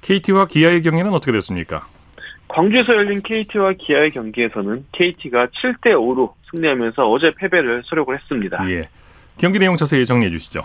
KT와 0.00 0.46
기아의 0.46 0.82
경기는 0.82 1.12
어떻게 1.12 1.30
됐습니까? 1.30 1.86
광주에서 2.48 2.94
열린 2.94 3.22
KT와 3.22 3.74
기아의 3.78 4.10
경기에서는 4.10 4.84
KT가 4.90 5.46
7대 5.46 5.92
5로 5.94 6.32
승리하면서 6.50 7.08
어제 7.08 7.32
패배를 7.36 7.82
설욕을 7.84 8.14
했습니다. 8.14 8.68
예. 8.68 8.88
경기 9.38 9.60
내용 9.60 9.76
자세히 9.76 10.04
정리해 10.04 10.30
주시죠. 10.32 10.62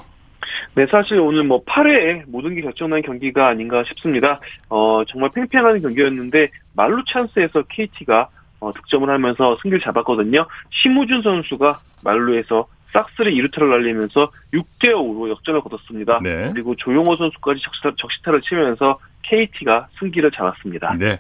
네, 0.76 0.86
사실 0.88 1.20
오늘 1.20 1.44
뭐 1.44 1.64
8회에 1.64 2.24
모든 2.28 2.56
게 2.56 2.62
결정난 2.62 3.02
경기가 3.02 3.48
아닌가 3.48 3.84
싶습니다. 3.88 4.40
어, 4.70 5.04
정말 5.08 5.30
팽팽한 5.34 5.82
경기였는데 5.82 6.50
말루 6.74 7.04
찬스에서 7.08 7.64
KT가 7.64 8.30
어, 8.60 8.72
득점을 8.72 9.10
하면서 9.10 9.58
승리를 9.62 9.82
잡았거든요. 9.82 10.48
심우준 10.72 11.22
선수가 11.22 11.78
말루에서 12.04 12.68
싹스를 12.94 13.34
2루타를 13.34 13.70
날리면서 13.70 14.32
6대 14.54 14.94
5로 14.94 15.30
역전을 15.30 15.62
거뒀습니다. 15.62 16.20
네. 16.24 16.50
그리고 16.54 16.76
조용호 16.76 17.16
선수까지 17.16 17.62
적시타, 17.62 17.92
적시타를 17.98 18.42
치면서 18.42 19.00
KT가 19.24 19.88
승기를 20.00 20.32
잡았습니다. 20.32 20.96
네. 20.98 21.20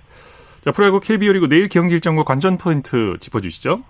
자, 0.61 0.71
프로야구 0.71 0.99
KBO 0.99 1.33
리그 1.33 1.47
내일 1.47 1.67
경기 1.69 1.93
일정과 1.93 2.23
관전 2.23 2.57
포인트 2.57 3.17
짚어주시죠. 3.19 3.83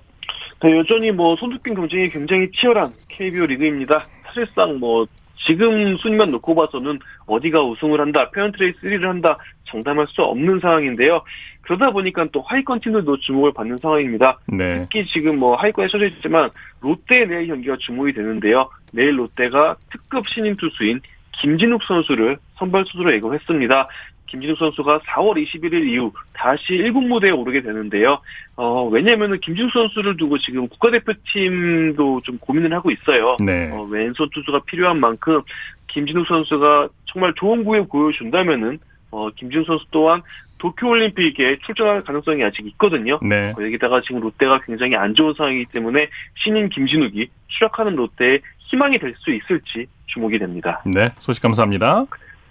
네, 0.64 0.78
여전히 0.78 1.12
뭐 1.12 1.36
손톱빈 1.36 1.76
경쟁이 1.76 2.10
굉장히 2.10 2.50
치열한 2.52 2.92
KBO 3.10 3.46
리그입니다. 3.46 4.06
사실상 4.26 4.80
뭐 4.80 5.06
지금 5.46 5.98
순위만 5.98 6.32
놓고 6.32 6.56
봐서는 6.56 7.00
어디가 7.26 7.62
우승을 7.64 8.00
한다, 8.00 8.30
페언트레이 8.32 8.74
3를 8.74 9.04
한다 9.04 9.38
장담할 9.66 10.08
수 10.08 10.22
없는 10.24 10.60
상황인데요. 10.60 11.22
그러다 11.62 11.92
보니까 11.92 12.26
또 12.32 12.42
하위권 12.42 12.80
팀들도 12.80 13.20
주목을 13.20 13.54
받는 13.54 13.78
상황입니다. 13.78 14.40
네. 14.48 14.82
특히 14.82 15.06
지금 15.08 15.38
뭐 15.38 15.56
하위권에 15.56 15.90
처져 15.90 16.06
있지만 16.06 16.50
롯데 16.82 17.26
내일 17.26 17.48
경기가 17.48 17.76
주목이 17.80 18.14
되는데요. 18.14 18.70
내일 18.94 19.20
롯데가 19.20 19.76
특급 19.92 20.28
신인 20.30 20.56
투수인 20.56 21.02
김진욱 21.34 21.84
선수를 21.84 22.38
선발 22.56 22.86
투수로 22.86 23.14
예고했습니다. 23.14 23.88
김진욱 24.28 24.58
선수가 24.58 25.00
4월 25.00 25.44
21일 25.44 25.88
이후 25.90 26.12
다시 26.34 26.74
1군 26.74 27.08
무대에 27.08 27.32
오르게 27.32 27.62
되는데요. 27.62 28.20
어, 28.56 28.86
왜냐면은 28.88 29.40
김진욱 29.40 29.72
선수를 29.72 30.18
두고 30.18 30.38
지금 30.38 30.68
국가대표팀도 30.68 32.22
좀 32.24 32.38
고민을 32.38 32.74
하고 32.74 32.92
있어요. 32.92 33.36
네. 33.44 33.70
어, 33.72 33.84
왼손 33.90 34.30
투수가 34.32 34.62
필요한 34.66 35.00
만큼 35.00 35.42
김진욱 35.88 36.28
선수가 36.28 36.90
정말 37.06 37.34
좋은 37.36 37.64
구에 37.64 37.82
보여준다면은 37.82 38.80
어, 39.12 39.30
김진욱 39.32 39.66
선수 39.66 39.86
또한 39.92 40.22
도쿄올림픽에 40.60 41.58
출전할 41.66 42.04
가능성이 42.04 42.44
아직 42.44 42.66
있거든요. 42.68 43.20
네. 43.22 43.54
어, 43.58 43.64
여기다가 43.64 44.02
지금 44.02 44.20
롯데가 44.22 44.60
굉장히 44.66 44.96
안 44.96 45.14
좋은 45.14 45.34
상황이기 45.36 45.68
때문에 45.72 46.10
신인 46.44 46.70
김진욱이 46.70 47.28
추락하는 47.48 47.96
롯데의 47.96 48.42
희망이 48.60 49.00
될 49.00 49.14
수 49.20 49.32
있을지 49.32 49.88
주목이 50.08 50.40
됩니다. 50.40 50.82
네, 50.86 51.12
소식 51.20 51.42
감사합니다. 51.42 52.06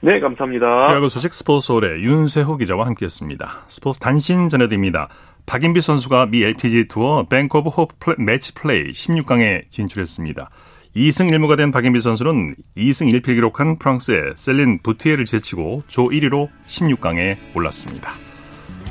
네, 0.07 0.21
감사합니다. 0.21 0.83
프로야구 0.87 1.09
소식 1.09 1.35
스포츠홀의 1.35 2.05
윤세호 2.05 2.59
기자와 2.59 2.87
함께했습니다. 2.87 3.65
스포츠 3.67 3.99
단신 3.99 4.49
전해드립니다. 4.49 5.09
박인비 5.47 5.81
선수가 5.81 6.27
미 6.27 6.45
LPGA 6.45 6.87
투어 6.87 7.25
Bank 7.25 7.59
of 7.59 7.71
Hope 7.71 8.15
매치 8.19 8.55
플레이 8.55 8.93
16강에 8.93 9.69
진출했습니다. 9.69 10.49
2승 10.95 11.33
1무가 11.33 11.57
된 11.57 11.73
박인비 11.73 12.01
선수는 12.01 12.55
2승 12.77 13.13
1패 13.15 13.35
기록한 13.35 13.81
프랑스의 13.81 14.35
셀린 14.37 14.79
부티에를 14.85 15.25
제치고 15.25 15.83
조 15.89 16.05
1위로 16.05 16.51
16강에 16.69 17.37
올랐습니다. 17.57 18.13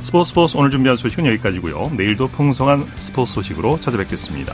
스포츠 0.02 0.32
스포츠 0.32 0.58
오늘 0.58 0.70
준비한 0.70 0.98
소식은 0.98 1.28
여기까지고요. 1.28 1.92
내일도 1.96 2.28
풍성한 2.28 2.80
스포츠 2.98 3.36
소식으로 3.36 3.80
찾아뵙겠습니다. 3.80 4.54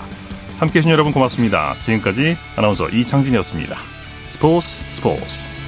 함께해 0.59 0.73
주신 0.73 0.91
여러분 0.91 1.11
고맙습니다. 1.11 1.73
지금까지 1.79 2.35
아나운서 2.55 2.87
이창진이었습니다. 2.87 3.75
스포츠 4.29 4.83
스포츠 4.91 5.60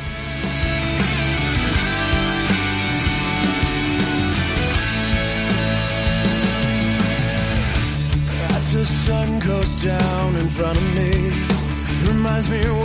front 10.54 10.78
of 10.78 10.95
me. 10.95 11.32
Reminds 12.08 12.47
me 12.47 12.62
wanna 12.70 12.83